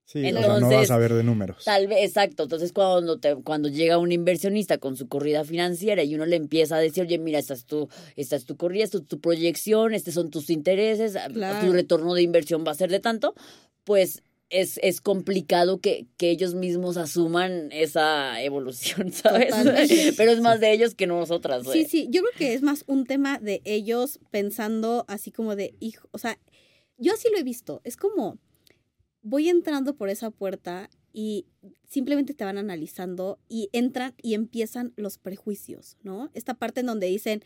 Sí, 0.05 0.19
o 0.19 0.21
sea, 0.21 0.31
no 0.33 0.39
Entonces, 0.39 0.77
vas 0.77 0.91
a 0.91 0.97
ver 0.97 1.13
de 1.13 1.23
números. 1.23 1.63
Tal 1.65 1.87
vez, 1.87 1.97
exacto. 2.03 2.43
Entonces, 2.43 2.71
cuando, 2.71 3.19
te, 3.19 3.35
cuando 3.37 3.69
llega 3.69 3.97
un 3.97 4.11
inversionista 4.11 4.77
con 4.77 4.95
su 4.95 5.07
corrida 5.07 5.43
financiera 5.43 6.03
y 6.03 6.13
uno 6.13 6.27
le 6.27 6.35
empieza 6.35 6.75
a 6.75 6.79
decir, 6.79 7.03
oye, 7.03 7.17
mira, 7.17 7.39
esta 7.39 7.55
es 7.55 7.65
tu, 7.65 7.89
esta 8.15 8.35
es 8.35 8.45
tu 8.45 8.55
corrida, 8.55 8.83
esta 8.83 8.99
es 8.99 9.05
tu 9.05 9.19
proyección, 9.19 9.95
estos 9.95 10.13
son 10.13 10.29
tus 10.29 10.49
intereses, 10.51 11.17
Claro. 11.33 11.65
tu 11.65 11.73
retorno 11.73 12.13
de 12.13 12.21
inversión 12.21 12.63
va 12.65 12.71
a 12.71 12.75
ser 12.75 12.91
de 12.91 12.99
tanto, 12.99 13.33
pues 13.83 14.21
es, 14.51 14.79
es 14.83 15.01
complicado 15.01 15.79
que, 15.79 16.05
que 16.17 16.29
ellos 16.29 16.53
mismos 16.53 16.97
asuman 16.97 17.69
esa 17.71 18.41
evolución, 18.43 19.11
¿sabes? 19.11 19.49
Totalmente. 19.49 20.13
Pero 20.15 20.31
es 20.31 20.39
más 20.39 20.59
de 20.59 20.71
ellos 20.71 20.93
que 20.93 21.07
nosotras. 21.07 21.63
Sí, 21.63 21.67
güey. 21.69 21.85
sí, 21.85 22.07
yo 22.11 22.21
creo 22.21 22.33
que 22.37 22.53
es 22.53 22.61
más 22.61 22.83
un 22.85 23.05
tema 23.05 23.39
de 23.39 23.61
ellos 23.65 24.19
pensando 24.29 25.03
así 25.07 25.31
como 25.31 25.55
de, 25.55 25.73
hijo, 25.79 26.07
o 26.11 26.19
sea, 26.19 26.37
yo 26.97 27.13
así 27.13 27.27
lo 27.31 27.37
he 27.39 27.43
visto, 27.43 27.81
es 27.83 27.97
como, 27.97 28.37
voy 29.25 29.49
entrando 29.49 29.95
por 29.95 30.09
esa 30.09 30.29
puerta 30.29 30.89
y 31.11 31.47
simplemente 31.89 32.35
te 32.35 32.45
van 32.45 32.59
analizando 32.59 33.39
y 33.49 33.69
entran 33.73 34.13
y 34.21 34.35
empiezan 34.35 34.93
los 34.97 35.17
prejuicios, 35.17 35.97
¿no? 36.03 36.29
Esta 36.35 36.53
parte 36.53 36.81
en 36.81 36.85
donde 36.85 37.07
dicen, 37.07 37.43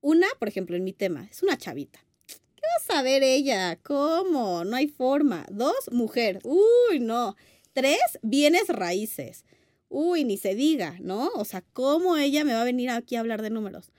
una, 0.00 0.28
por 0.38 0.46
ejemplo, 0.46 0.76
en 0.76 0.84
mi 0.84 0.92
tema, 0.92 1.26
es 1.28 1.42
una 1.42 1.58
chavita. 1.58 1.98
¿Qué 2.26 2.62
vas 2.78 2.96
a 2.96 3.02
ver 3.02 3.24
ella? 3.24 3.80
¿Cómo? 3.82 4.64
No 4.64 4.76
hay 4.76 4.86
forma. 4.86 5.44
Dos, 5.50 5.90
mujer. 5.90 6.38
Uy, 6.44 7.00
no. 7.00 7.34
Tres, 7.72 7.98
bienes 8.22 8.68
raíces. 8.68 9.44
Uy, 9.88 10.22
ni 10.22 10.36
se 10.36 10.54
diga, 10.54 10.98
¿no? 11.00 11.30
O 11.34 11.44
sea, 11.44 11.62
¿cómo 11.72 12.16
ella 12.16 12.44
me 12.44 12.52
va 12.52 12.62
a 12.62 12.64
venir 12.64 12.90
aquí 12.90 13.16
a 13.16 13.20
hablar 13.20 13.42
de 13.42 13.50
números? 13.50 13.90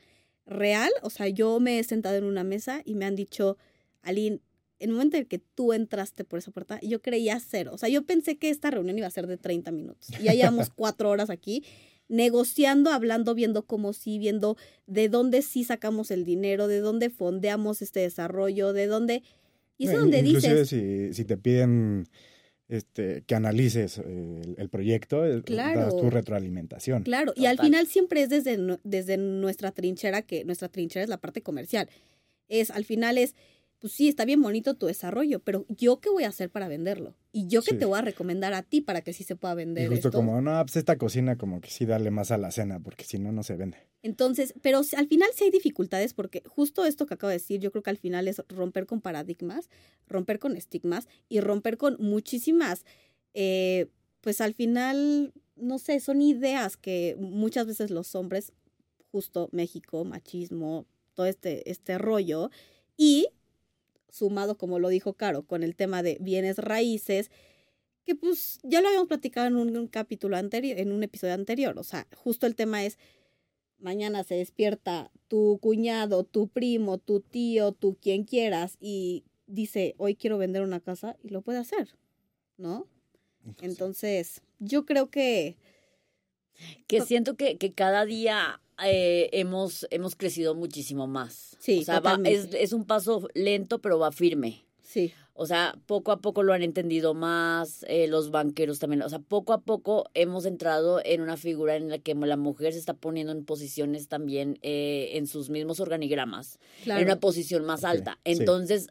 Real, 0.45 0.91
o 1.01 1.09
sea, 1.09 1.27
yo 1.27 1.59
me 1.59 1.79
he 1.79 1.83
sentado 1.83 2.15
en 2.15 2.23
una 2.23 2.45
mesa 2.45 2.81
y 2.85 2.95
me 2.95 3.05
han 3.05 3.17
dicho, 3.17 3.57
Aline, 4.03 4.39
en 4.79 4.89
el 4.89 4.95
momento 4.95 5.17
en 5.17 5.25
que 5.25 5.39
tú 5.39 5.73
entraste 5.73 6.23
por 6.23 6.39
esa 6.39 6.51
puerta, 6.51 6.79
yo 6.81 7.01
creía 7.01 7.39
cero. 7.39 7.71
O 7.73 7.77
sea, 7.77 7.89
yo 7.89 8.03
pensé 8.05 8.37
que 8.37 8.49
esta 8.49 8.71
reunión 8.71 8.97
iba 8.97 9.07
a 9.07 9.11
ser 9.11 9.27
de 9.27 9.37
30 9.37 9.71
minutos. 9.71 10.07
Ya 10.23 10.33
llevamos 10.33 10.69
cuatro 10.75 11.09
horas 11.09 11.29
aquí 11.29 11.63
negociando, 12.07 12.89
hablando, 12.91 13.35
viendo 13.35 13.65
cómo 13.65 13.93
sí, 13.93 14.17
viendo 14.17 14.57
de 14.87 15.09
dónde 15.09 15.41
sí 15.43 15.63
sacamos 15.63 16.09
el 16.11 16.25
dinero, 16.25 16.67
de 16.67 16.79
dónde 16.79 17.09
fondeamos 17.09 17.81
este 17.81 17.99
desarrollo, 18.01 18.73
de 18.73 18.87
dónde... 18.87 19.21
Y 19.77 19.85
es 19.87 19.93
No, 19.93 19.99
donde 19.99 20.19
inclusive 20.19 20.61
dices, 20.61 20.69
si, 20.69 21.13
si 21.13 21.23
te 21.25 21.37
piden 21.37 22.07
este, 22.67 23.23
que 23.25 23.35
analices 23.35 23.99
eh, 23.99 24.41
el, 24.43 24.55
el 24.57 24.69
proyecto, 24.69 25.25
eh, 25.25 25.41
Claro. 25.43 25.81
das 25.81 25.95
tu 25.97 26.09
retroalimentación. 26.09 27.03
Claro, 27.03 27.33
y 27.35 27.45
al 27.45 27.57
final 27.59 27.87
siempre 27.87 28.23
es 28.23 28.29
desde, 28.29 28.57
desde 28.83 29.17
nuestra 29.17 29.71
trinchera, 29.71 30.21
que 30.23 30.43
nuestra 30.45 30.67
trinchera 30.67 31.03
es 31.03 31.09
la 31.09 31.17
parte 31.17 31.41
comercial. 31.41 31.87
Es, 32.47 32.71
al 32.71 32.85
final 32.85 33.17
es, 33.17 33.35
pues 33.79 33.93
sí, 33.93 34.07
está 34.09 34.25
bien 34.25 34.41
bonito 34.41 34.75
tu 34.75 34.87
desarrollo, 34.87 35.39
pero 35.39 35.65
yo 35.69 35.99
qué 35.99 36.09
voy 36.09 36.23
a 36.25 36.29
hacer 36.29 36.49
para 36.51 36.67
venderlo? 36.67 37.15
Y 37.31 37.47
yo 37.47 37.63
qué 37.63 37.71
Sí. 37.71 37.77
te 37.77 37.85
voy 37.85 37.97
a 37.99 38.01
recomendar 38.01 38.53
a 38.53 38.63
ti 38.63 38.81
para 38.81 39.01
que 39.01 39.13
sí 39.13 39.23
se 39.23 39.35
pueda 39.35 39.53
Y 39.53 39.57
vender 39.57 39.87
justo 39.87 40.09
esto. 40.09 40.17
como, 40.17 40.41
no, 40.41 40.61
pues 40.65 40.75
esta 40.77 40.97
cocina 40.97 41.37
como 41.37 41.61
que 41.61 41.69
sí 41.69 41.85
dale 41.85 42.11
más 42.11 42.31
a 42.31 42.37
la 42.37 42.51
cena, 42.51 42.79
porque 42.79 43.05
si 43.05 43.19
no, 43.19 43.31
no 43.31 43.43
se 43.43 43.55
vende. 43.55 43.77
Entonces, 44.01 44.53
pero 44.61 44.79
al 44.97 45.07
final 45.07 45.29
sí 45.35 45.43
hay 45.45 45.51
dificultades 45.51 46.13
porque 46.13 46.41
justo 46.45 46.85
esto 46.85 47.05
que 47.05 47.13
acabo 47.15 47.29
de 47.29 47.35
decir, 47.35 47.59
yo 47.59 47.71
creo 47.71 47.83
que 47.83 47.89
al 47.89 47.97
final 47.97 48.27
es 48.27 48.41
romper 48.49 48.85
con 48.85 49.01
paradigmas, 49.01 49.69
romper 50.07 50.39
con 50.39 50.55
estigmas 50.55 51.07
y 51.27 51.39
romper 51.41 51.77
con 51.77 51.97
muchísimas, 51.99 52.85
eh, 53.33 53.87
pues 54.21 54.41
al 54.41 54.53
final, 54.53 55.33
no 55.55 55.79
sé, 55.79 55.99
son 55.99 56.21
ideas 56.21 56.77
que 56.77 57.15
muchas 57.19 57.67
veces 57.67 57.91
los 57.91 58.15
hombres, 58.15 58.53
justo 59.11 59.49
México, 59.51 60.03
machismo, 60.05 60.85
todo 61.13 61.25
este, 61.25 61.69
este 61.69 61.97
rollo, 61.97 62.51
y 62.97 63.27
sumado, 64.11 64.57
como 64.57 64.79
lo 64.79 64.89
dijo 64.89 65.13
Caro, 65.13 65.43
con 65.43 65.63
el 65.63 65.75
tema 65.75 66.03
de 66.03 66.17
bienes 66.19 66.57
raíces, 66.57 67.31
que 68.05 68.15
pues 68.15 68.59
ya 68.63 68.81
lo 68.81 68.87
habíamos 68.87 69.07
platicado 69.07 69.47
en 69.47 69.55
un, 69.55 69.75
un 69.77 69.87
capítulo 69.87 70.37
anterior, 70.37 70.79
en 70.79 70.91
un 70.91 71.03
episodio 71.03 71.33
anterior, 71.35 71.77
o 71.77 71.83
sea, 71.83 72.07
justo 72.15 72.47
el 72.47 72.55
tema 72.55 72.83
es 72.85 72.97
mañana 73.77 74.23
se 74.23 74.35
despierta 74.35 75.11
tu 75.27 75.59
cuñado, 75.61 76.23
tu 76.23 76.47
primo, 76.47 76.97
tu 76.97 77.21
tío, 77.21 77.71
tu 77.71 77.95
quien 77.95 78.23
quieras 78.25 78.77
y 78.79 79.23
dice, 79.47 79.95
hoy 79.97 80.15
quiero 80.15 80.37
vender 80.37 80.63
una 80.63 80.79
casa 80.79 81.17
y 81.23 81.29
lo 81.29 81.41
puede 81.41 81.59
hacer, 81.59 81.95
¿no? 82.57 82.87
Entonces, 83.61 84.41
yo 84.59 84.85
creo 84.85 85.09
que 85.09 85.55
Que 86.87 87.01
siento 87.01 87.35
que, 87.37 87.57
que 87.57 87.71
cada 87.73 88.05
día 88.05 88.59
eh, 88.85 89.29
hemos, 89.33 89.87
hemos 89.91 90.15
crecido 90.15 90.55
muchísimo 90.55 91.07
más. 91.07 91.55
Sí, 91.59 91.79
o 91.79 91.83
sea, 91.83 91.99
va- 91.99 92.19
es, 92.25 92.49
es 92.53 92.73
un 92.73 92.85
paso 92.85 93.27
lento, 93.33 93.79
pero 93.79 93.99
va 93.99 94.11
firme. 94.11 94.63
Sí. 94.81 95.11
O 95.33 95.45
sea, 95.45 95.77
poco 95.85 96.11
a 96.11 96.17
poco 96.19 96.43
lo 96.43 96.51
han 96.51 96.63
entendido 96.63 97.13
más, 97.13 97.85
eh, 97.87 98.07
los 98.07 98.29
banqueros 98.29 98.79
también. 98.79 99.01
O 99.03 99.09
sea, 99.09 99.19
poco 99.19 99.53
a 99.53 99.61
poco 99.61 100.09
hemos 100.13 100.45
entrado 100.45 100.99
en 101.05 101.21
una 101.21 101.37
figura 101.37 101.77
en 101.77 101.87
la 101.89 101.97
que 101.99 102.13
la 102.13 102.35
mujer 102.35 102.73
se 102.73 102.79
está 102.79 102.93
poniendo 102.93 103.31
en 103.31 103.45
posiciones 103.45 104.09
también 104.09 104.59
eh, 104.63 105.11
en 105.13 105.27
sus 105.27 105.49
mismos 105.49 105.79
organigramas, 105.79 106.59
Claro. 106.83 106.99
en 106.99 107.05
una 107.07 107.19
posición 107.21 107.63
más 107.65 107.83
alta. 107.85 108.19
sí. 108.25 108.33
Entonces, 108.33 108.87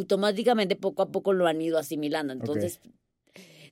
automáticamente 0.00 0.76
poco 0.76 1.02
a 1.02 1.10
poco 1.10 1.32
lo 1.32 1.46
han 1.46 1.60
ido 1.62 1.78
asimilando. 1.78 2.32
Entonces, 2.32 2.80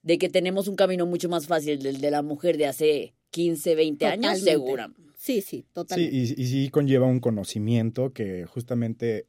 de 0.02 0.18
que 0.18 0.28
tenemos 0.28 0.68
un 0.68 0.76
camino 0.76 1.06
mucho 1.06 1.28
más 1.28 1.46
fácil 1.46 1.82
del 1.82 2.00
de 2.00 2.10
la 2.10 2.22
mujer 2.22 2.56
de 2.56 2.66
hace 2.66 3.14
15, 3.30 3.74
20 3.74 4.06
años, 4.06 4.38
segura. 4.40 4.90
Sí, 5.24 5.40
sí, 5.40 5.60
Sí, 5.60 5.66
totalmente. 5.72 6.16
y, 6.16 6.20
y 6.42 6.46
sí 6.46 6.68
conlleva 6.68 7.06
un 7.06 7.18
conocimiento 7.20 8.12
que 8.12 8.44
justamente 8.44 9.26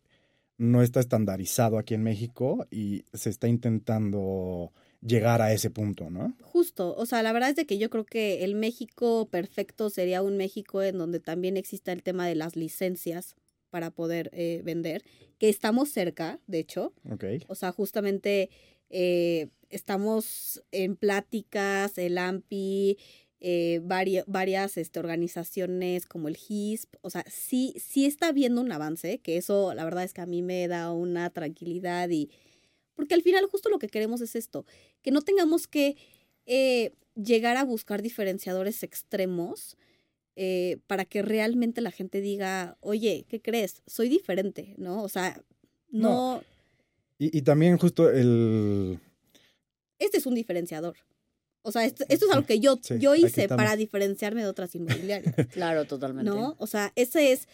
no 0.58 0.82
está 0.82 1.00
estandarizado 1.00 1.78
aquí 1.78 1.94
en 1.94 2.04
México 2.04 2.68
y 2.70 3.06
se 3.14 3.30
está 3.30 3.48
intentando 3.48 4.74
llegar 5.02 5.42
a 5.42 5.54
ese 5.54 5.70
punto, 5.70 6.10
¿no? 6.10 6.36
Justo, 6.42 6.94
o 6.98 7.06
sea, 7.06 7.24
la 7.24 7.32
verdad 7.32 7.52
es 7.52 7.56
de 7.56 7.66
que 7.66 7.78
yo 7.78 7.90
creo 7.90 8.06
que 8.06 8.44
el 8.44 8.56
México 8.56 9.30
perfecto 9.30 9.90
sería 9.90 10.22
un 10.22 10.36
México 10.36 10.82
en 10.82 10.98
donde 10.98 11.22
también 11.22 11.56
exista 11.56 11.94
el 11.94 12.04
tema 12.04 12.28
de 12.28 12.36
las 12.36 12.58
licencias 12.58 13.36
para 13.70 13.90
poder 13.92 14.30
eh, 14.34 14.62
vender, 14.66 15.02
que 15.38 15.48
estamos 15.48 15.90
cerca, 15.92 16.40
de 16.48 16.60
hecho, 16.60 16.92
Ok. 17.10 17.24
o 17.48 17.56
sea, 17.56 17.72
justamente 17.72 18.50
eh, 18.90 19.48
estamos 19.70 20.62
en 20.72 20.96
pláticas, 20.98 21.98
el 21.98 22.18
AMPI, 22.18 22.98
eh, 23.48 23.80
vari- 23.84 24.24
varias 24.26 24.76
este, 24.76 25.00
organizaciones 25.00 26.08
como 26.08 26.30
el 26.30 26.36
HISP, 26.36 26.96
o 27.02 27.12
sea, 27.12 27.24
sí, 27.30 27.76
sí 27.78 28.08
está 28.08 28.30
habiendo 28.30 28.60
un 28.60 28.72
avance, 28.72 29.20
que 29.20 29.38
eso 29.38 29.74
la 29.76 29.84
verdad 29.84 30.04
es 30.04 30.14
que 30.14 30.22
a 30.22 30.26
mí 30.26 30.42
me 30.42 30.68
da 30.68 30.92
una 30.92 31.30
tranquilidad 31.30 32.10
y 32.10 32.32
porque 32.96 33.14
al 33.14 33.22
final 33.22 33.46
justo 33.46 33.70
lo 33.70 33.78
que 33.78 33.88
queremos 33.88 34.22
es 34.22 34.36
esto, 34.36 34.66
que 35.04 35.12
no 35.12 35.22
tengamos 35.22 35.68
que 35.68 35.96
eh, 36.48 36.94
llegar 37.14 37.56
a 37.58 37.64
buscar 37.66 38.02
diferenciadores 38.02 38.82
extremos 38.82 39.78
eh, 40.36 40.78
para 40.88 41.06
que 41.06 41.22
realmente 41.22 41.82
la 41.82 41.92
gente 41.92 42.22
diga, 42.22 42.78
oye, 42.82 43.26
¿qué 43.30 43.40
crees? 43.42 43.84
Soy 43.86 44.10
diferente, 44.10 44.74
¿no? 44.78 45.04
O 45.04 45.10
sea, 45.10 45.40
no, 45.92 46.42
Y, 47.20 47.38
y 47.38 47.42
también 47.44 47.78
justo 47.78 48.10
el... 48.10 49.00
este 50.00 50.18
es 50.18 50.26
un 50.26 50.34
diferenciador. 50.36 50.96
O 51.66 51.72
sea, 51.72 51.84
esto, 51.84 52.06
esto 52.10 52.26
es 52.26 52.32
algo 52.32 52.46
que 52.46 52.60
yo, 52.60 52.80
Sí, 52.82 53.00
yo 53.00 53.16
hice 53.16 53.48
para 53.48 53.76
diferenciarme 53.76 54.42
de 54.42 54.48
otras 54.48 54.76
inmobiliarias, 54.76 55.34
Claro, 55.52 55.86
totalmente. 55.86 56.30
¿no? 56.30 56.56
O 56.60 56.68
sea, 56.68 56.94
ese 56.96 57.32
es 57.32 57.48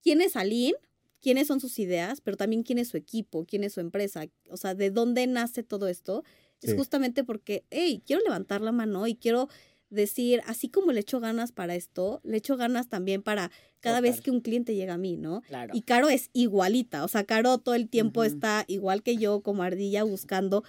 quién 0.00 0.20
es 0.20 0.36
Aline, 0.36 0.76
quiénes 1.20 1.48
son 1.48 1.60
sus 1.60 1.78
ideas, 1.78 2.20
pero 2.20 2.36
también 2.36 2.62
quién 2.62 2.78
es 2.78 2.88
su 2.88 2.96
equipo, 2.96 3.44
quién 3.44 3.64
es 3.64 3.72
su 3.72 3.80
empresa. 3.80 4.26
O 4.48 4.56
sea, 4.56 4.74
de 4.74 4.90
dónde 4.90 5.26
nace 5.26 5.62
todo 5.62 5.88
esto. 5.88 6.24
Es 6.60 6.74
justamente 6.76 7.24
porque, 7.24 7.64
hey, 7.70 8.04
quiero 8.06 8.22
levantar 8.22 8.60
la 8.60 8.70
mano 8.70 9.08
y 9.08 9.16
quiero 9.16 9.48
decir, 9.90 10.40
así 10.46 10.68
como 10.68 10.92
le 10.92 11.00
echo 11.00 11.18
ganas 11.18 11.50
para 11.50 11.74
esto, 11.74 12.20
le 12.22 12.36
echo 12.36 12.56
ganas 12.56 12.88
también 12.88 13.22
para 13.22 13.50
cada 13.80 14.00
vez 14.00 14.20
que 14.20 14.30
un 14.30 14.40
cliente 14.40 14.74
llega 14.74 14.94
a 14.94 14.98
mí, 14.98 15.16
¿no? 15.16 15.42
Claro. 15.42 15.74
Y 15.74 15.82
Caro 15.82 16.08
es 16.08 16.30
igualita, 16.32 17.04
o 17.04 17.08
sea, 17.08 17.24
Caro 17.24 17.58
todo 17.58 17.74
el 17.74 17.88
tiempo 17.88 18.22
está 18.24 18.64
igual 18.68 19.02
que 19.02 19.16
yo, 19.16 19.40
como 19.42 19.64
ardilla, 19.64 20.04
buscando, 20.04 20.62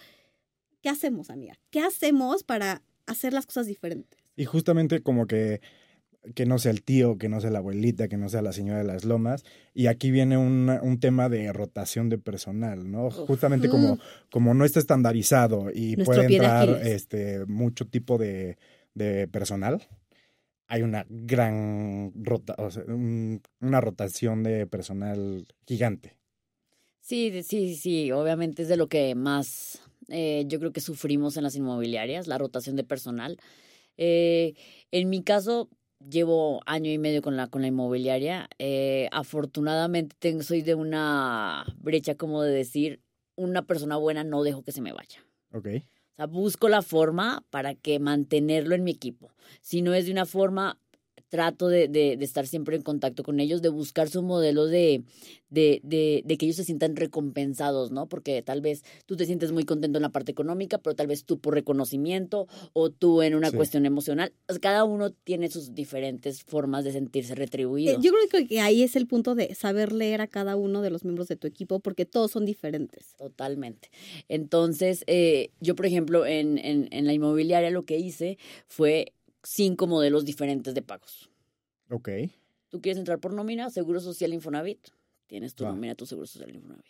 ¿qué 0.84 0.90
hacemos, 0.90 1.32
amiga? 1.32 1.56
¿Qué 1.72 1.80
hacemos 1.80 2.44
para 2.44 2.84
hacer 3.08 3.34
las 3.34 3.48
cosas 3.48 3.66
diferentes? 3.66 4.20
Y 4.36 4.46
justamente 4.46 5.02
como 5.02 5.26
que, 5.26 5.62
que 6.36 6.46
no 6.46 6.58
sea 6.60 6.72
el 6.72 6.84
tío, 6.84 7.18
que 7.18 7.30
no 7.30 7.40
sea 7.42 7.50
la 7.52 7.60
abuelita, 7.60 8.08
que 8.08 8.18
no 8.18 8.30
sea 8.30 8.42
la 8.42 8.54
señora 8.54 8.80
de 8.80 8.84
las 8.86 9.06
lomas. 9.06 9.44
Y 9.74 9.88
aquí 9.88 10.12
viene 10.12 10.38
un, 10.38 10.70
un 10.70 11.00
tema 11.00 11.30
de 11.30 11.52
rotación 11.54 12.10
de 12.10 12.18
personal, 12.18 12.90
¿no? 12.92 13.08
Uf. 13.08 13.16
Justamente 13.16 13.70
como, 13.70 13.98
como 14.32 14.54
no 14.54 14.66
está 14.66 14.80
estandarizado 14.80 15.72
y 15.74 15.96
Nuestro 15.96 16.06
puede 16.06 16.26
entrar 16.28 16.70
este, 16.86 17.46
mucho 17.46 17.88
tipo 17.88 18.18
de, 18.18 18.58
de 18.94 19.28
personal, 19.28 19.82
hay 20.68 20.82
una 20.82 21.06
gran 21.10 22.12
rota, 22.16 22.56
o 22.58 22.72
sea, 22.72 22.84
un- 22.88 23.42
una 23.60 23.80
rotación 23.82 24.44
de 24.44 24.66
personal 24.66 25.46
gigante. 25.68 26.18
Sí, 27.02 27.44
sí, 27.44 27.76
sí, 27.76 28.12
obviamente 28.12 28.64
es 28.64 28.70
de 28.70 28.78
lo 28.78 28.88
que 28.88 29.14
más 29.14 29.82
eh, 30.10 30.46
yo 30.48 30.60
creo 30.60 30.72
que 30.72 30.82
sufrimos 30.82 31.38
en 31.38 31.44
las 31.44 31.56
inmobiliarias, 31.56 32.28
la 32.28 32.38
rotación 32.38 32.76
de 32.76 32.84
personal. 32.84 33.38
Eh, 33.98 34.54
en 34.92 35.10
mi 35.10 35.24
caso, 35.24 35.70
llevo 36.00 36.62
año 36.66 36.92
y 36.92 36.98
medio 36.98 37.22
con 37.22 37.36
la, 37.38 37.48
con 37.48 37.62
la 37.62 37.68
inmobiliaria. 37.68 38.50
Eh, 38.60 39.08
afortunadamente 39.12 40.16
tengo, 40.20 40.44
soy 40.44 40.62
de 40.62 40.76
una 40.76 41.66
brecha 41.78 42.16
como 42.16 42.42
de 42.42 42.54
decir, 42.54 43.02
una 43.36 43.66
persona 43.66 43.98
buena 43.98 44.24
no 44.24 44.44
dejo 44.44 44.64
que 44.64 44.72
se 44.72 44.82
me 44.82 44.94
vaya. 44.94 45.26
¿Ok? 45.52 45.68
O 46.14 46.16
sea, 46.16 46.28
busco 46.28 46.70
la 46.70 46.82
forma 46.82 47.44
para 47.50 47.74
que 47.74 48.00
mantenerlo 48.00 48.76
en 48.76 48.84
mi 48.84 48.92
equipo. 48.92 49.34
Si 49.62 49.82
no 49.82 49.94
es 49.94 50.06
de 50.06 50.12
una 50.12 50.26
forma, 50.26 50.80
trato 51.34 51.68
de, 51.68 51.88
de- 51.88 52.16
de 52.16 52.26
estar 52.26 52.46
siempre 52.46 52.76
en 52.76 52.84
contacto 52.84 53.24
con 53.24 53.40
ellos, 53.40 53.64
de 53.64 53.70
buscar 53.70 54.08
su 54.08 54.22
modelo 54.22 54.68
de, 54.68 55.02
de, 55.50 55.82
de, 55.84 56.22
de 56.24 56.38
que 56.38 56.46
ellos 56.46 56.58
se 56.58 56.64
sientan 56.64 56.96
recompensados, 56.96 57.90
¿no? 57.92 58.08
Porque 58.08 58.44
tal 58.44 58.62
vez 58.62 58.84
tú 59.08 59.16
te 59.16 59.26
sientes 59.26 59.52
muy 59.52 59.64
contento 59.64 59.98
en 59.98 60.04
la 60.04 60.10
parte 60.10 60.32
económica, 60.32 60.78
pero 60.78 60.96
tal 60.96 61.08
vez 61.08 61.26
tú 61.26 61.40
por 61.40 61.56
reconocimiento 61.56 62.48
o 62.74 62.92
tú 62.92 63.24
en 63.24 63.34
una 63.34 63.50
Sí. 63.50 63.56
cuestión 63.58 63.88
emocional. 63.88 64.32
Sea, 64.48 64.60
Cada 64.60 64.84
uno 64.84 65.10
tiene 65.12 65.50
sus 65.50 65.74
diferentes 65.74 66.44
formas 66.44 66.84
de 66.86 66.92
sentirse 66.92 67.34
Eh, 67.34 67.36
retribuido. 67.36 68.00
yo 68.00 68.12
creo 68.12 68.48
que 68.48 68.60
ahí 68.62 68.84
es 68.84 68.96
el 68.96 69.08
punto 69.08 69.34
de 69.34 69.56
saber 69.56 69.92
leer 69.92 70.22
a 70.22 70.28
cada 70.28 70.56
uno 70.56 70.84
de 70.84 70.92
los 70.92 71.04
miembros 71.04 71.28
de 71.30 71.36
tu 71.36 71.48
equipo, 71.48 71.80
porque 71.80 72.06
todos 72.06 72.30
son 72.30 72.46
diferentes. 72.46 73.16
Totalmente. 73.18 73.90
Entonces, 74.30 75.04
eh, 75.08 75.50
yo, 75.62 75.76
por 75.76 75.86
ejemplo, 75.88 76.26
en, 76.28 76.58
en, 76.60 76.88
en 76.92 77.06
la 77.08 77.14
inmobiliaria 77.14 77.72
lo 77.72 77.86
que 77.86 77.98
hice 77.98 78.38
fue 78.68 79.13
cinco 79.44 79.88
modelos 79.88 80.26
diferentes 80.26 80.74
de 80.74 80.82
pagos. 80.82 81.30
Ok. 81.90 82.10
Tú 82.70 82.82
quieres 82.82 82.98
entrar 82.98 83.20
por 83.20 83.34
nómina, 83.34 83.70
Seguro 83.70 84.00
Social 84.00 84.34
Infonavit, 84.34 84.88
tienes 85.28 85.54
tu 85.54 85.66
nómina, 85.66 85.96
tu 85.96 86.06
Seguro 86.06 86.26
Social 86.28 86.54
Infonavit. 86.56 86.86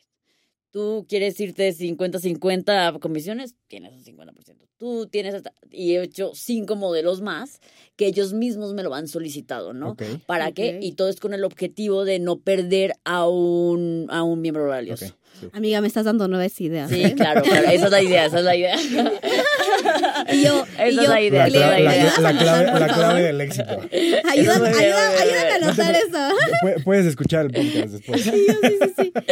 Tú 0.71 1.05
quieres 1.07 1.39
irte 1.39 1.71
50-50 1.71 2.95
a 2.95 2.99
comisiones, 2.99 3.53
tienes 3.67 3.93
un 3.93 4.03
50%. 4.03 4.33
Tú 4.77 5.05
tienes 5.05 5.35
hasta, 5.35 5.53
y 5.69 5.93
he 5.93 6.01
hecho 6.01 6.31
cinco 6.33 6.75
modelos 6.75 7.21
más 7.21 7.59
que 7.95 8.07
ellos 8.07 8.33
mismos 8.33 8.73
me 8.73 8.81
lo 8.81 8.95
han 8.95 9.07
solicitado, 9.07 9.73
¿no? 9.73 9.91
Ok. 9.91 10.01
¿Para 10.25 10.51
qué? 10.51 10.79
Y 10.81 10.93
todo 10.93 11.09
es 11.09 11.19
con 11.19 11.35
el 11.35 11.43
objetivo 11.43 12.05
de 12.05 12.17
no 12.17 12.39
perder 12.39 12.93
a 13.03 13.27
un, 13.27 14.07
a 14.09 14.23
un 14.23 14.41
miembro 14.41 14.67
valioso. 14.67 15.05
ok, 15.05 15.13
sí. 15.39 15.47
Amiga, 15.53 15.81
me 15.81 15.87
estás 15.87 16.05
dando 16.05 16.27
nuevas 16.27 16.59
ideas. 16.61 16.89
Sí, 16.89 17.03
¿eh? 17.03 17.13
claro, 17.15 17.41
claro, 17.43 17.67
esa 17.69 17.85
es 17.85 17.91
la 17.91 18.01
idea, 18.01 18.25
esa 18.25 18.39
es 18.39 18.45
la 18.45 18.55
idea. 18.55 18.75
Y 20.31 20.43
yo, 20.43 20.65
Esa 20.77 20.85
y 20.85 20.89
es 20.89 20.95
yo, 20.95 21.09
la 21.09 21.21
idea, 21.21 21.47
La, 21.49 21.57
esa 21.95 22.07
es 22.07 22.19
la 22.19 22.31
la- 22.31 22.31
idea. 22.31 22.31
la 22.31 22.37
clave, 22.37 22.79
la 22.79 22.87
clave 22.87 23.21
del 23.23 23.41
éxito. 23.41 23.79
Ayúdame 24.31 24.69
a 24.69 24.71
muy 24.71 24.83
anotar 25.63 25.95
eso. 25.95 26.35
Pu- 26.63 26.83
Puedes 26.83 27.05
escuchar 27.05 27.45
el 27.47 27.51
podcast 27.51 27.93
después. 27.93 28.23
Sí, 28.23 28.31
sí, 28.31 28.55
sí, 28.61 28.93
sí. 28.97 29.13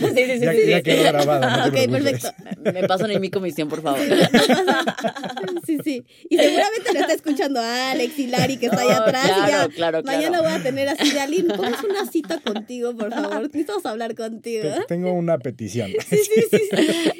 Sí, 0.00 0.06
sí, 0.14 0.38
sí, 0.38 0.40
ya, 0.40 0.52
sí, 0.52 0.66
ya 0.68 0.76
sí. 0.78 0.82
quedó 0.82 1.02
grabado. 1.04 1.40
No 1.50 1.66
Ok, 1.66 1.90
perfecto. 1.90 2.32
Me 2.62 2.86
pasan 2.88 3.10
en 3.10 3.20
mi 3.20 3.30
comisión, 3.30 3.68
por 3.68 3.82
favor. 3.82 4.00
Sí, 5.70 5.78
sí. 5.84 6.04
Y 6.28 6.36
seguramente 6.36 6.92
lo 6.92 7.00
está 7.00 7.12
escuchando 7.14 7.60
Alex 7.60 8.18
y 8.18 8.26
Lari 8.26 8.56
que 8.56 8.66
está 8.66 8.80
allá 8.82 8.98
No, 8.98 9.04
atrás. 9.04 9.24
y 9.24 9.28
claro, 9.28 9.48
ya 9.50 9.74
claro, 9.74 10.02
claro. 10.02 10.02
Mañana 10.04 10.40
voy 10.42 10.52
a 10.52 10.62
tener 10.62 10.88
así 10.88 11.10
de 11.12 11.20
Aline, 11.20 11.54
pongas 11.54 11.82
una 11.84 12.06
cita 12.10 12.40
contigo, 12.40 12.94
por 12.96 13.10
favor. 13.10 13.42
Necesitamos 13.42 13.86
hablar 13.86 14.14
contigo. 14.14 14.62
Te- 14.62 14.84
Tengo 14.88 15.12
una 15.12 15.38
petición. 15.38 15.90
Sí, 16.08 16.16
sí, 16.16 16.42
sí, 16.50 16.58
sí. 16.58 17.10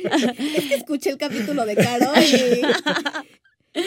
Es 0.57 0.65
que 0.67 0.75
escuché 0.75 1.11
el 1.11 1.19
capítulo 1.19 1.65
de 1.67 1.77
Caro 1.77 2.13
y. 2.21 2.63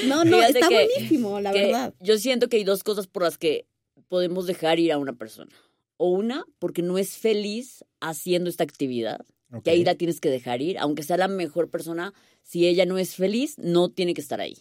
No, 0.07 0.23
no, 0.23 0.37
Fíjate 0.37 0.59
está 0.59 0.69
que- 0.69 0.75
buenísimo, 0.87 1.39
la 1.41 1.51
que 1.51 1.65
verdad. 1.65 1.93
Yo 1.99 2.17
siento 2.17 2.47
que 2.47 2.57
hay 2.57 2.63
dos 2.63 2.83
cosas 2.83 3.07
por 3.07 3.23
las 3.23 3.37
que 3.37 3.65
podemos 4.07 4.47
dejar 4.47 4.79
ir 4.79 4.91
a 4.93 4.97
una 4.97 5.13
persona. 5.13 5.51
O 5.97 6.09
una, 6.11 6.45
porque 6.59 6.81
no 6.81 6.97
es 6.97 7.17
feliz 7.17 7.83
haciendo 7.99 8.49
esta 8.49 8.63
actividad, 8.63 9.25
Que 9.61 9.71
ahí 9.71 9.83
la 9.83 9.95
tienes 9.95 10.19
que 10.19 10.29
dejar 10.29 10.61
ir, 10.61 10.79
aunque 10.79 11.03
sea 11.03 11.17
la 11.17 11.27
mejor 11.27 11.69
persona, 11.69 12.13
si 12.41 12.67
ella 12.67 12.85
no 12.85 12.97
es 12.97 13.15
feliz, 13.15 13.57
no 13.59 13.89
tiene 13.89 14.13
que 14.13 14.21
estar 14.21 14.41
ahí. 14.41 14.57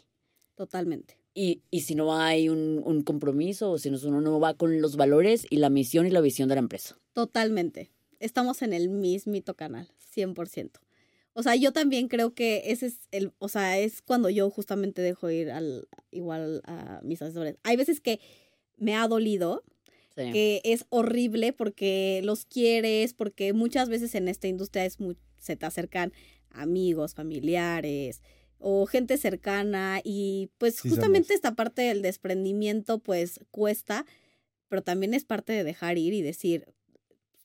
Totalmente. 0.54 1.18
Y, 1.34 1.62
y 1.70 1.80
si 1.80 1.94
no 1.94 2.16
hay 2.16 2.48
un, 2.48 2.82
un 2.84 3.02
compromiso, 3.02 3.70
o 3.70 3.78
si 3.78 3.90
no, 3.90 3.98
uno 4.04 4.20
no 4.20 4.38
va 4.38 4.54
con 4.54 4.82
los 4.82 4.96
valores 4.96 5.46
y 5.48 5.56
la 5.56 5.70
misión 5.70 6.06
y 6.06 6.10
la 6.10 6.20
visión 6.20 6.48
de 6.48 6.56
la 6.56 6.60
empresa. 6.60 6.98
Totalmente. 7.14 7.90
Estamos 8.20 8.62
en 8.62 8.72
el 8.74 8.90
mismito 8.90 9.54
canal, 9.54 9.88
100%. 10.14 10.72
O 11.34 11.42
sea, 11.42 11.56
yo 11.56 11.72
también 11.72 12.08
creo 12.08 12.34
que 12.34 12.62
ese 12.66 12.86
es 12.86 13.08
el, 13.10 13.32
o 13.38 13.48
sea, 13.48 13.78
es 13.78 14.02
cuando 14.02 14.28
yo 14.28 14.50
justamente 14.50 15.00
dejo 15.00 15.30
ir 15.30 15.50
al, 15.50 15.88
igual 16.10 16.60
a 16.66 17.00
mis 17.02 17.22
asesores. 17.22 17.56
Hay 17.62 17.76
veces 17.76 18.00
que 18.00 18.20
me 18.76 18.94
ha 18.94 19.08
dolido, 19.08 19.64
Sí. 20.16 20.30
que 20.32 20.60
es 20.64 20.84
horrible 20.90 21.52
porque 21.52 22.20
los 22.24 22.44
quieres, 22.44 23.14
porque 23.14 23.52
muchas 23.52 23.88
veces 23.88 24.14
en 24.14 24.28
esta 24.28 24.48
industria 24.48 24.84
es 24.84 24.98
se 25.38 25.56
te 25.56 25.66
acercan 25.66 26.12
amigos, 26.50 27.14
familiares 27.14 28.22
o 28.58 28.86
gente 28.86 29.16
cercana 29.16 30.00
y 30.04 30.50
pues 30.58 30.76
Sí, 30.76 30.88
justamente 30.90 31.28
somos. 31.28 31.36
esta 31.36 31.54
parte 31.54 31.82
del 31.82 32.02
desprendimiento 32.02 32.98
pues 33.00 33.40
cuesta, 33.50 34.06
pero 34.68 34.82
también 34.82 35.14
es 35.14 35.24
parte 35.24 35.52
de 35.52 35.64
dejar 35.64 35.98
ir 35.98 36.12
y 36.14 36.22
decir, 36.22 36.66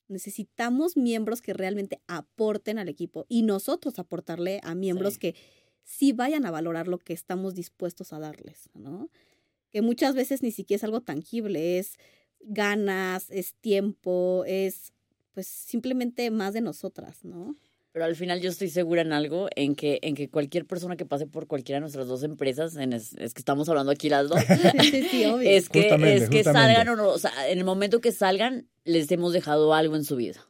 Necesitamos 0.08 0.96
miembros 0.96 1.42
que 1.42 1.52
realmente 1.52 2.00
aporten 2.06 2.78
al 2.78 2.88
equipo 2.88 3.26
y 3.28 3.42
nosotros 3.42 3.98
aportarle 3.98 4.58
a 4.62 4.74
miembros 4.74 5.14
Sí. 5.14 5.18
que 5.20 5.34
sí 5.84 6.12
vayan 6.12 6.46
a 6.46 6.50
valorar 6.50 6.88
lo 6.88 6.98
que 6.98 7.12
estamos 7.12 7.54
dispuestos 7.54 8.14
a 8.14 8.18
darles, 8.18 8.70
¿no? 8.72 9.10
Que 9.70 9.82
muchas 9.82 10.14
veces 10.14 10.42
ni 10.42 10.50
siquiera 10.50 10.78
es 10.78 10.84
algo 10.84 11.02
tangible, 11.02 11.78
es 11.78 11.96
ganas, 12.40 13.30
es 13.30 13.54
tiempo, 13.54 14.44
es 14.46 14.92
pues 15.32 15.46
simplemente 15.46 16.30
más 16.30 16.52
de 16.54 16.60
nosotras, 16.60 17.24
¿no? 17.24 17.56
Pero 17.92 18.04
al 18.04 18.16
final 18.16 18.40
yo 18.40 18.50
estoy 18.50 18.68
segura 18.68 19.02
en 19.02 19.12
algo, 19.12 19.48
en 19.56 19.74
que, 19.74 19.98
en 20.02 20.14
que 20.14 20.28
cualquier 20.28 20.66
persona 20.66 20.96
que 20.96 21.06
pase 21.06 21.26
por 21.26 21.46
cualquiera 21.46 21.76
de 21.76 21.80
nuestras 21.80 22.06
dos 22.06 22.22
empresas, 22.22 22.76
en 22.76 22.92
es, 22.92 23.14
es 23.14 23.34
que 23.34 23.40
estamos 23.40 23.68
hablando 23.68 23.90
aquí 23.92 24.08
las 24.08 24.28
dos, 24.28 24.38
Sí, 24.82 24.90
sí, 24.90 25.02
sí, 25.10 25.24
obvio. 25.24 25.48
es 25.48 25.68
que, 25.68 25.82
Justamente, 25.82 26.24
es 26.24 26.30
que 26.30 26.36
justamente. 26.38 26.74
salgan 26.74 26.88
o 26.90 26.96
no, 26.96 27.08
o 27.08 27.18
sea, 27.18 27.48
en 27.48 27.58
el 27.58 27.64
momento 27.64 28.00
que 28.00 28.12
salgan, 28.12 28.68
les 28.84 29.10
hemos 29.10 29.32
dejado 29.32 29.72
algo 29.74 29.96
en 29.96 30.04
su 30.04 30.16
vida, 30.16 30.44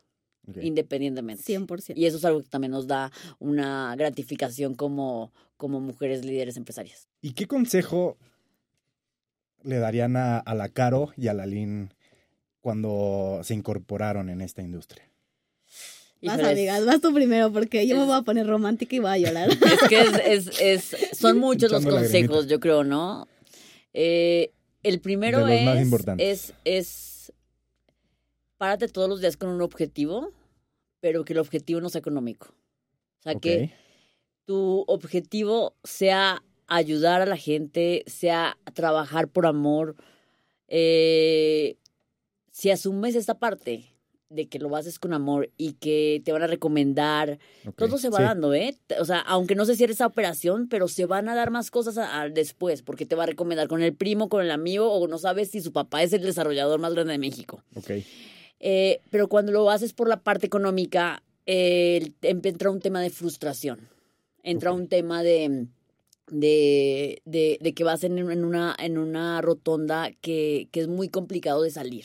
Ok. 0.48 0.58
independientemente. 0.62 1.42
100%. 1.42 1.92
Y 1.96 2.06
eso 2.06 2.16
es 2.16 2.24
algo 2.24 2.42
que 2.42 2.48
también 2.48 2.72
nos 2.72 2.86
da 2.86 3.12
una 3.38 3.94
gratificación 3.96 4.74
como, 4.74 5.32
como 5.56 5.80
mujeres 5.80 6.24
líderes 6.24 6.56
empresarias. 6.56 7.08
¿Y 7.22 7.32
qué 7.32 7.46
consejo 7.46 8.18
le 9.68 9.78
darían 9.78 10.16
a, 10.16 10.38
a 10.38 10.54
la 10.54 10.68
Caro 10.70 11.12
y 11.16 11.28
a 11.28 11.34
la 11.34 11.44
Lin 11.46 11.92
cuando 12.60 13.40
se 13.44 13.54
incorporaron 13.54 14.30
en 14.30 14.40
esta 14.40 14.62
industria? 14.62 15.04
Vas, 16.22 16.40
amigas, 16.40 16.84
vas 16.84 17.00
tú 17.00 17.12
primero 17.14 17.52
porque 17.52 17.86
yo 17.86 17.96
me 17.96 18.04
voy 18.04 18.16
a 18.16 18.22
poner 18.22 18.46
romántica 18.46 18.96
y 18.96 18.98
voy 18.98 19.10
a 19.10 19.18
llorar. 19.18 19.50
Es 19.62 19.88
que 19.88 20.00
es, 20.00 20.48
es, 20.50 20.60
es- 20.92 21.18
son 21.18 21.38
muchos 21.38 21.70
los 21.70 21.84
consejos, 21.84 22.48
yo 22.48 22.58
creo, 22.60 22.82
¿no? 22.82 23.28
Eh, 23.92 24.52
el 24.82 25.00
primero 25.00 25.44
De 25.44 25.56
los 25.56 25.64
más 25.64 25.76
es, 25.76 25.82
importantes. 25.82 26.26
es, 26.26 26.54
es, 26.64 27.32
párate 28.56 28.88
todos 28.88 29.08
los 29.08 29.20
días 29.20 29.36
con 29.36 29.50
un 29.50 29.60
objetivo, 29.62 30.32
pero 31.00 31.24
que 31.24 31.34
el 31.34 31.38
objetivo 31.40 31.80
no 31.80 31.88
sea 31.90 32.00
económico. 32.00 32.48
O 33.18 33.22
sea, 33.22 33.34
que 33.36 33.70
tu 34.44 34.84
objetivo 34.88 35.76
sea 35.84 36.42
ayudar 36.68 37.20
a 37.22 37.26
la 37.26 37.36
gente, 37.36 38.04
sea 38.06 38.56
trabajar 38.74 39.28
por 39.28 39.46
amor. 39.46 39.96
Eh, 40.68 41.76
si 42.52 42.70
asumes 42.70 43.14
esta 43.14 43.38
parte 43.38 43.94
de 44.30 44.46
que 44.46 44.58
lo 44.58 44.76
haces 44.76 44.98
con 44.98 45.14
amor 45.14 45.50
y 45.56 45.72
que 45.74 46.20
te 46.22 46.32
van 46.32 46.42
a 46.42 46.46
recomendar, 46.46 47.38
todo 47.76 47.96
se 47.96 48.10
va 48.10 48.18
Sí. 48.18 48.24
dando, 48.24 48.52
¿eh? 48.52 48.76
O 49.00 49.06
sea, 49.06 49.20
aunque 49.20 49.54
no 49.54 49.64
se 49.64 49.74
cierre 49.74 49.94
esa 49.94 50.06
operación, 50.06 50.68
pero 50.68 50.86
se 50.86 51.06
van 51.06 51.30
a 51.30 51.34
dar 51.34 51.50
más 51.50 51.70
cosas 51.70 51.96
a- 51.96 52.20
a- 52.20 52.28
después, 52.28 52.82
porque 52.82 53.06
te 53.06 53.14
va 53.16 53.22
a 53.22 53.26
recomendar 53.26 53.68
con 53.68 53.82
el 53.82 53.94
primo, 53.94 54.28
con 54.28 54.44
el 54.44 54.50
amigo, 54.50 54.92
o 54.92 55.08
no 55.08 55.16
sabes 55.16 55.50
si 55.50 55.62
su 55.62 55.72
papá 55.72 56.02
es 56.02 56.12
el 56.12 56.20
desarrollador 56.22 56.78
más 56.78 56.92
grande 56.92 57.12
de 57.12 57.18
México. 57.18 57.62
Ok. 57.74 57.90
Eh, 58.60 59.00
pero 59.10 59.28
cuando 59.28 59.50
lo 59.52 59.70
haces 59.70 59.94
por 59.94 60.08
la 60.08 60.20
parte 60.20 60.46
económica, 60.46 61.22
eh, 61.46 62.12
entra 62.20 62.70
un 62.70 62.80
tema 62.80 63.00
de 63.00 63.08
frustración. 63.08 63.88
Entra 64.42 64.72
un 64.72 64.88
tema 64.88 65.22
de, 65.22 65.68
de, 66.30 67.22
de, 67.24 67.58
de 67.60 67.72
que 67.74 67.84
vas 67.84 68.04
en, 68.04 68.18
en 68.18 68.44
una, 68.44 68.74
en 68.78 68.98
una 68.98 69.40
rotonda 69.40 70.10
que, 70.20 70.68
que 70.72 70.80
es 70.80 70.88
muy 70.88 71.08
complicado 71.08 71.62
de 71.62 71.70
salir. 71.70 72.04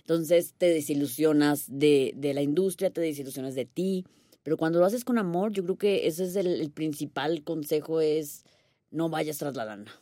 Entonces 0.00 0.54
te 0.56 0.66
desilusionas 0.70 1.66
de, 1.68 2.12
de 2.16 2.34
la 2.34 2.42
industria, 2.42 2.90
te 2.90 3.00
desilusionas 3.00 3.54
de 3.54 3.64
ti. 3.66 4.04
Pero 4.42 4.56
cuando 4.56 4.78
lo 4.78 4.86
haces 4.86 5.04
con 5.04 5.18
amor, 5.18 5.52
yo 5.52 5.62
creo 5.64 5.76
que 5.76 6.06
ese 6.06 6.24
es 6.24 6.36
el, 6.36 6.46
el 6.46 6.70
principal 6.70 7.42
consejo 7.42 8.00
es 8.00 8.44
no 8.90 9.10
vayas 9.10 9.36
tras 9.38 9.54
la 9.56 9.64
lana. 9.66 9.92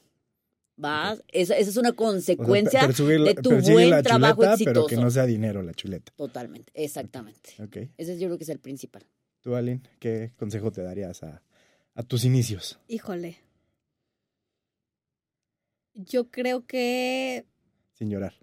Vas, 0.78 1.24
esa, 1.28 1.56
esa 1.56 1.70
es 1.70 1.76
una 1.78 1.88
O 1.88 1.92
sea, 1.92 1.96
consecuencia 1.96 2.86
de 2.86 3.34
tu 3.34 3.50
buen 3.62 3.88
la 3.90 4.02
trabajo 4.02 4.42
chuleta, 4.42 4.52
exitoso. 4.52 4.74
pero 4.74 4.86
que 4.86 4.96
no 4.96 5.10
sea 5.10 5.24
dinero 5.24 5.62
la 5.62 5.72
chuleta. 5.72 6.12
Totalmente, 6.14 6.70
exactamente. 6.74 7.54
Ok. 7.60 7.88
Ese 7.96 8.18
yo 8.18 8.28
creo 8.28 8.36
que 8.36 8.44
es 8.44 8.50
el 8.50 8.58
principal. 8.58 9.02
Tú, 9.40 9.54
Aline, 9.56 9.80
¿qué 9.98 10.32
consejo 10.36 10.70
te 10.70 10.82
darías 10.82 11.22
a, 11.22 11.42
a 11.94 12.02
tus 12.02 12.24
inicios? 12.26 12.78
Híjole. 12.88 13.38
Yo 15.96 16.30
creo 16.30 16.66
que. 16.66 17.46
Sin 17.94 18.10
llorar. 18.10 18.34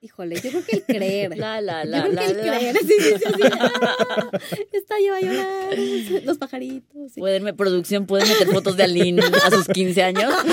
Híjole, 0.00 0.34
yo 0.36 0.50
creo 0.50 0.64
que 0.64 0.76
el 0.76 0.84
creer. 0.84 1.36
La, 1.38 1.60
la, 1.62 1.84
Yo 1.84 1.90
la, 1.90 2.02
creo 2.02 2.12
la, 2.12 2.20
que 2.26 2.30
el 2.30 2.36
la. 2.46 2.58
creer. 2.58 2.76
Sí, 2.78 2.86
sí, 2.98 3.14
sí, 3.18 3.24
así, 3.24 3.42
ah, 3.52 4.30
Está 4.72 4.94
yo 5.00 5.14
a 5.14 5.20
llorar. 5.20 5.78
Los 6.24 6.38
pajaritos. 6.38 7.12
sí. 7.12 7.20
¿Pueden, 7.20 7.56
producción, 7.56 8.06
¿pueden 8.06 8.28
meter 8.28 8.48
fotos 8.48 8.76
de 8.76 8.82
Aline 8.84 9.22
a 9.22 9.50
sus 9.50 9.66
15 9.68 10.02
años? 10.02 10.32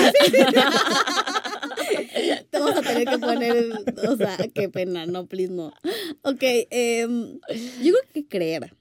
Te 2.50 2.58
vamos 2.58 2.76
a 2.76 2.82
tener 2.82 3.06
que 3.08 3.18
poner. 3.18 3.72
O 4.08 4.16
sea, 4.16 4.38
qué 4.54 4.68
pena, 4.68 5.06
no, 5.06 5.26
please, 5.26 5.52
no. 5.52 5.72
Ok, 6.22 6.42
em, 6.70 7.38
yo 7.82 7.92
creo 7.92 8.12
que 8.12 8.26
creer. 8.26 8.74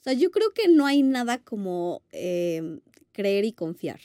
O 0.00 0.02
sea, 0.02 0.12
yo 0.14 0.30
creo 0.30 0.52
que 0.52 0.68
no 0.68 0.86
hay 0.86 1.02
nada 1.02 1.38
como 1.38 2.02
em, 2.12 2.80
creer 3.12 3.44
y 3.44 3.52
confiar. 3.52 4.00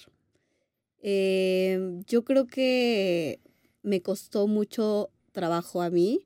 Em, 1.06 2.04
yo 2.06 2.24
creo 2.24 2.48
que 2.48 3.42
me 3.84 4.02
costó 4.02 4.48
mucho 4.48 5.12
trabajo 5.34 5.82
a 5.82 5.90
mí 5.90 6.26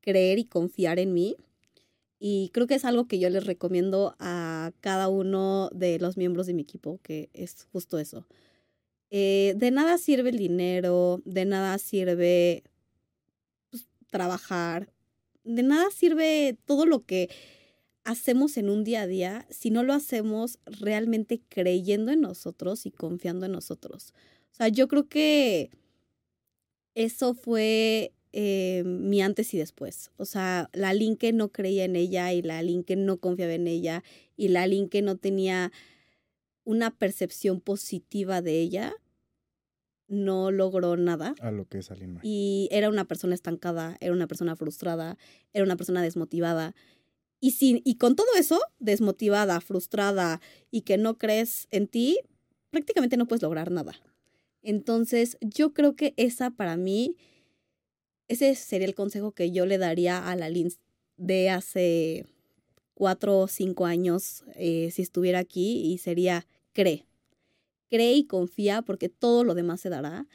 creer 0.00 0.38
y 0.38 0.44
confiar 0.44 0.98
en 0.98 1.14
mí. 1.14 1.36
Y 2.18 2.50
creo 2.52 2.66
que 2.66 2.74
es 2.74 2.84
algo 2.84 3.06
que 3.06 3.18
yo 3.18 3.30
les 3.30 3.44
recomiendo 3.44 4.16
a 4.18 4.72
cada 4.80 5.08
uno 5.08 5.70
de 5.72 5.98
los 6.00 6.16
miembros 6.16 6.46
de 6.46 6.54
mi 6.54 6.62
equipo, 6.62 6.98
que 7.02 7.30
es 7.34 7.66
justo 7.72 7.98
eso. 7.98 8.26
Eh, 9.10 9.54
de 9.56 9.70
nada 9.70 9.98
sirve 9.98 10.30
el 10.30 10.38
dinero, 10.38 11.22
de 11.24 11.44
nada 11.44 11.78
sirve 11.78 12.64
pues, 13.70 13.86
trabajar, 14.10 14.90
de 15.44 15.62
nada 15.62 15.90
sirve 15.90 16.56
todo 16.64 16.86
lo 16.86 17.04
que 17.04 17.28
hacemos 18.06 18.56
en 18.56 18.70
un 18.70 18.84
día 18.84 19.02
a 19.02 19.06
día 19.06 19.46
si 19.50 19.70
no 19.70 19.82
lo 19.82 19.92
hacemos 19.92 20.60
realmente 20.64 21.42
creyendo 21.48 22.12
en 22.12 22.20
nosotros 22.20 22.86
y 22.86 22.92
confiando 22.92 23.46
en 23.46 23.52
nosotros. 23.52 24.14
O 24.52 24.54
sea, 24.54 24.68
yo 24.68 24.86
creo 24.86 25.08
que 25.08 25.70
eso 26.94 27.34
fue 27.34 28.14
eh, 28.32 28.84
mi 28.86 29.20
antes 29.20 29.52
y 29.54 29.58
después. 29.58 30.12
O 30.16 30.24
sea, 30.24 30.70
la 30.72 30.94
Lin 30.94 31.16
que 31.16 31.32
no 31.32 31.50
creía 31.50 31.84
en 31.84 31.96
ella 31.96 32.32
y 32.32 32.42
la 32.42 32.62
Lin 32.62 32.84
que 32.84 32.94
no 32.94 33.18
confiaba 33.18 33.54
en 33.54 33.66
ella 33.66 34.04
y 34.36 34.48
la 34.48 34.66
Lin 34.68 34.88
que 34.88 35.02
no 35.02 35.16
tenía 35.16 35.72
una 36.62 36.96
percepción 36.96 37.60
positiva 37.60 38.40
de 38.40 38.60
ella, 38.60 38.94
no 40.06 40.52
logró 40.52 40.96
nada. 40.96 41.34
A 41.40 41.50
lo 41.50 41.66
que 41.66 41.78
es 41.78 41.90
Aline 41.90 42.14
May. 42.14 42.20
Y 42.22 42.68
era 42.70 42.88
una 42.88 43.04
persona 43.04 43.34
estancada, 43.34 43.96
era 44.00 44.12
una 44.12 44.28
persona 44.28 44.54
frustrada, 44.54 45.18
era 45.52 45.64
una 45.64 45.76
persona 45.76 46.02
desmotivada. 46.02 46.74
Y, 47.40 47.52
sin, 47.52 47.82
y 47.84 47.96
con 47.96 48.16
todo 48.16 48.28
eso, 48.38 48.60
desmotivada, 48.78 49.60
frustrada 49.60 50.40
y 50.70 50.82
que 50.82 50.96
no 50.96 51.18
crees 51.18 51.68
en 51.70 51.86
ti, 51.86 52.18
prácticamente 52.70 53.16
no 53.16 53.26
puedes 53.26 53.42
lograr 53.42 53.70
nada. 53.70 53.94
Entonces, 54.62 55.36
yo 55.40 55.72
creo 55.72 55.94
que 55.94 56.14
esa 56.16 56.50
para 56.50 56.76
mí, 56.76 57.16
ese 58.28 58.54
sería 58.54 58.86
el 58.86 58.94
consejo 58.94 59.32
que 59.32 59.52
yo 59.52 59.66
le 59.66 59.78
daría 59.78 60.28
a 60.28 60.34
la 60.34 60.48
Lin 60.48 60.72
de 61.16 61.50
hace 61.50 62.26
cuatro 62.94 63.40
o 63.40 63.48
cinco 63.48 63.86
años, 63.86 64.44
eh, 64.56 64.90
si 64.90 65.02
estuviera 65.02 65.38
aquí, 65.38 65.92
y 65.92 65.98
sería 65.98 66.46
cree. 66.72 67.06
Cree 67.88 68.14
y 68.14 68.24
confía 68.26 68.82
porque 68.82 69.08
todo 69.08 69.44
lo 69.44 69.54
demás 69.54 69.80
se 69.80 69.90
dará, 69.90 70.26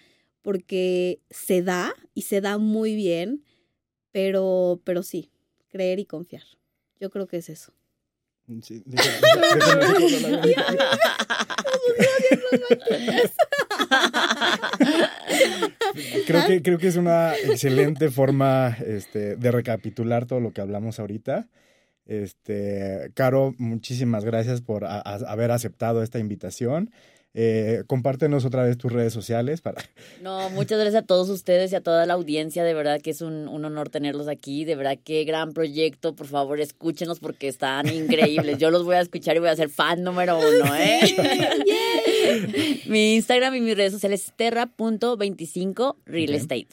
porque 0.42 1.20
se 1.30 1.62
da 1.62 1.94
y 2.14 2.22
se 2.22 2.40
da 2.40 2.58
muy 2.58 2.96
bien, 2.96 3.44
pero, 4.12 4.80
pero 4.84 5.04
sí, 5.04 5.30
creer 5.70 6.00
y 6.00 6.06
confiar. 6.06 6.44
Yo 7.02 7.10
creo 7.10 7.26
que 7.26 7.38
es 7.38 7.50
eso. 7.50 7.74
Creo 16.28 16.48
que 16.48 16.62
creo 16.62 16.78
que 16.78 16.88
es 16.88 16.96
una 16.96 17.36
excelente 17.36 18.12
forma 18.12 18.78
este, 18.86 19.36
de 19.36 19.52
recapitular 19.52 20.28
todo 20.28 20.40
lo 20.40 20.54
que 20.54 20.62
hablamos 20.62 21.00
ahorita. 21.00 21.48
Este, 22.06 23.12
Caro, 23.16 23.56
muchísimas 23.58 24.24
gracias 24.24 24.62
por 24.62 24.86
haber 24.86 25.50
aceptado 25.50 26.04
esta 26.04 26.20
invitación. 26.20 26.92
Eh, 27.34 27.84
compártenos 27.88 28.44
otra 28.44 28.64
vez 28.64 28.78
tus 28.78 28.92
redes 28.92 29.14
sociales 29.14 29.62
para 29.62 29.82
No, 30.22 30.50
muchas 30.50 30.78
gracias 30.80 31.04
a 31.04 31.06
todos 31.06 31.30
ustedes 31.30 31.72
y 31.72 31.76
a 31.76 31.82
toda 31.82 32.06
la 32.06 32.14
audiencia. 32.14 32.64
De 32.64 32.74
verdad 32.74 33.00
que 33.02 33.12
es 33.12 33.22
un, 33.22 33.48
un 33.48 33.64
honor 33.64 33.90
tenerlos 33.90 34.28
aquí. 34.28 34.66
De 34.66 34.76
verdad 34.76 34.98
qué 35.04 35.24
gran 35.24 35.54
proyecto. 35.54 36.16
Por 36.16 36.28
favor, 36.28 36.60
escúchenos 36.60 37.20
porque 37.20 37.48
están 37.48 37.88
increíbles. 37.88 38.58
Yo 38.58 38.70
los 38.70 38.84
voy 38.84 38.96
a 38.96 39.02
escuchar 39.02 39.38
y 39.38 39.40
voy 39.40 39.50
a 39.50 39.56
ser 39.56 39.70
fan 39.70 40.04
número 40.04 40.38
uno, 40.38 40.76
¿eh? 40.76 41.00
mi 42.88 43.16
Instagram 43.16 43.56
y 43.56 43.62
mis 43.62 43.78
redes 43.78 43.94
sociales 43.94 44.26
es 44.26 44.34
terra.25 44.36 45.96
real 46.06 46.34
estate. 46.34 46.68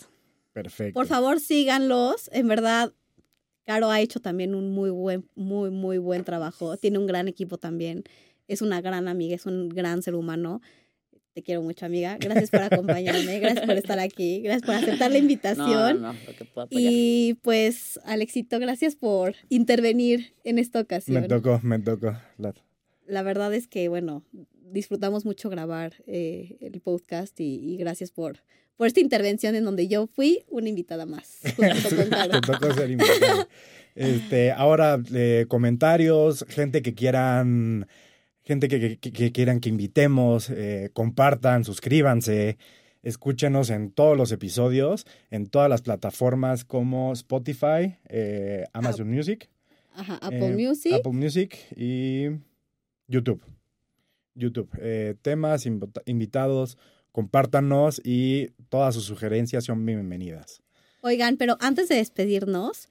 perfecto. 0.53 0.95
Por 0.95 1.07
favor, 1.07 1.41
síganlos. 1.41 2.29
En 2.33 2.49
verdad, 2.49 2.93
Caro 3.65 3.91
ha 3.91 4.01
hecho 4.01 4.19
también 4.19 4.55
un 4.55 4.71
muy 4.73 4.91
buen, 4.91 5.29
muy, 5.35 5.71
muy 5.71 5.99
buen 5.99 6.25
trabajo. 6.25 6.77
Tiene 6.79 6.99
un 6.99 7.07
gran 7.07 7.29
equipo 7.29 7.59
también. 7.59 8.03
Es 8.49 8.63
una 8.63 8.81
gran 8.81 9.07
amiga, 9.09 9.35
es 9.37 9.47
un 9.47 9.69
gran 9.69 10.03
ser 10.03 10.15
humano. 10.15 10.61
Te 11.35 11.43
quiero 11.45 11.63
mucho, 11.63 11.87
amiga. 11.87 12.17
Gracias 12.19 12.51
por 12.51 12.63
acompañarme, 12.63 13.39
gracias 13.39 13.65
por 13.67 13.77
estar 13.77 13.99
aquí, 14.01 14.41
gracias 14.41 14.63
por 14.67 14.75
aceptar 14.75 15.13
la 15.13 15.19
invitación. 15.19 16.03
no, 16.03 16.13
no, 16.13 16.19
lo 16.27 16.35
que 16.37 16.45
puedo 16.45 16.65
apoyar. 16.67 16.93
Y 16.93 17.35
pues, 17.43 18.01
Alexito, 18.05 18.59
gracias 18.59 18.97
por 18.97 19.37
intervenir 19.49 20.35
en 20.43 20.59
esta 20.59 20.81
ocasión. 20.81 21.23
Me 21.23 21.29
tocó, 21.29 21.61
me 21.63 21.79
tocó. 21.79 22.17
La- 22.39 22.55
La 23.07 23.23
verdad 23.23 23.55
es 23.55 23.69
que, 23.69 23.89
bueno, 23.89 24.25
disfrutamos 24.73 25.25
mucho 25.25 25.49
grabar 25.49 25.93
eh, 26.07 26.57
el 26.61 26.81
podcast 26.81 27.39
y, 27.41 27.55
y 27.73 27.77
gracias 27.77 28.11
por, 28.11 28.43
por 28.77 28.87
esta 28.89 29.01
intervención 29.01 29.55
en 29.55 29.65
donde 29.65 29.87
yo 29.87 30.09
fui 30.09 30.45
una 30.49 30.69
invitada 30.69 31.07
más. 31.07 31.39
Te 31.43 32.41
tocó 32.41 32.75
ser 32.75 32.91
invitado. 32.91 33.49
Este, 33.95 34.51
ahora, 34.53 35.01
eh, 35.15 35.47
comentarios, 35.49 36.45
gente 36.49 36.83
que 36.83 36.95
quieran, 36.95 37.87
gente 38.49 38.67
que, 38.69 38.97
que- 38.99 39.13
que 39.13 39.31
quieran 39.31 39.61
que 39.61 39.69
invitemos, 39.69 40.49
eh, 40.51 40.89
compartan, 40.95 41.65
suscríbanse, 41.65 42.57
escúchenos 43.03 43.69
en 43.71 43.91
todos 43.91 44.17
los 44.17 44.33
episodios, 44.33 45.07
en 45.31 45.47
todas 45.49 45.69
las 45.69 45.83
plataformas 45.83 46.65
como 46.65 47.13
Spotify, 47.13 47.97
eh, 48.09 48.65
Amazon 48.73 49.11
Music, 49.11 49.51
Ajá, 49.95 50.15
Apple 50.23 50.47
eh, 50.49 50.67
Music. 50.67 50.93
Apple 50.95 51.13
Music 51.13 51.57
y 51.77 52.29
YouTube. 53.07 53.43
YouTube. 54.35 54.71
Eh, 54.81 55.15
temas, 55.21 55.67
invita- 55.67 56.03
invitados, 56.07 56.79
compártanos 57.13 58.01
y 58.05 58.49
todas 58.71 58.95
sus 58.95 59.05
sugerencias 59.05 59.65
son 59.65 59.85
bienvenidas. 59.85 60.63
Oigan, 61.03 61.37
pero 61.37 61.57
antes 61.61 61.89
de 61.89 61.97
despedirnos, 61.97 62.89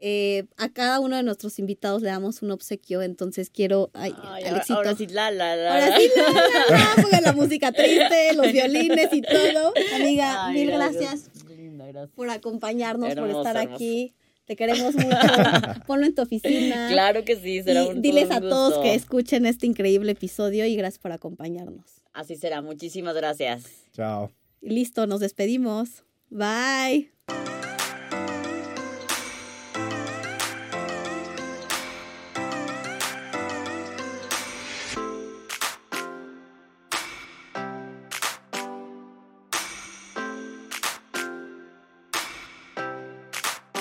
eh, 0.00 0.44
a 0.56 0.68
cada 0.68 1.00
uno 1.00 1.16
de 1.16 1.22
nuestros 1.22 1.58
invitados 1.58 2.02
le 2.02 2.08
damos 2.08 2.42
un 2.42 2.50
obsequio, 2.52 3.02
entonces 3.02 3.50
quiero... 3.50 3.90
Ay, 3.94 4.12
Ay, 4.22 4.44
ahora, 4.44 4.48
Alexito. 4.50 4.74
ahora 4.74 4.94
sí, 4.94 5.06
la, 5.08 5.30
la, 5.30 5.56
la. 5.56 5.72
Ahora 5.74 5.88
la. 5.90 5.96
sí, 5.98 6.08
la, 6.16 6.32
la, 6.32 6.78
la, 6.96 7.02
pongan 7.02 7.22
la 7.24 7.32
música 7.32 7.72
triste, 7.72 8.32
los 8.34 8.52
violines 8.52 9.08
y 9.12 9.22
todo. 9.22 9.72
Amiga, 9.96 10.46
Ay, 10.46 10.54
mil 10.54 10.70
gracias 10.70 11.30
Linda, 11.48 11.86
gracias. 11.86 12.14
por 12.14 12.30
acompañarnos, 12.30 13.14
por 13.14 13.28
estar 13.28 13.56
hermoso. 13.56 13.74
aquí. 13.74 14.14
Te 14.46 14.56
queremos 14.56 14.94
mucho. 14.94 15.06
Ponlo 15.86 16.06
en 16.06 16.14
tu 16.14 16.22
oficina. 16.22 16.88
Claro 16.90 17.22
que 17.24 17.36
sí, 17.36 17.62
será 17.62 17.84
Y 17.84 17.88
un 17.88 18.00
diles 18.00 18.30
a 18.30 18.40
todos 18.40 18.68
gusto. 18.76 18.82
que 18.82 18.94
escuchen 18.94 19.44
este 19.44 19.66
increíble 19.66 20.12
episodio 20.12 20.64
y 20.64 20.74
gracias 20.74 20.98
por 21.00 21.12
acompañarnos. 21.12 21.84
Así 22.14 22.34
será, 22.36 22.62
muchísimas 22.62 23.14
gracias. 23.14 23.64
Chao. 23.92 24.32
Y 24.62 24.70
listo, 24.70 25.06
nos 25.06 25.20
despedimos. 25.20 26.04
Bye. 26.30 27.10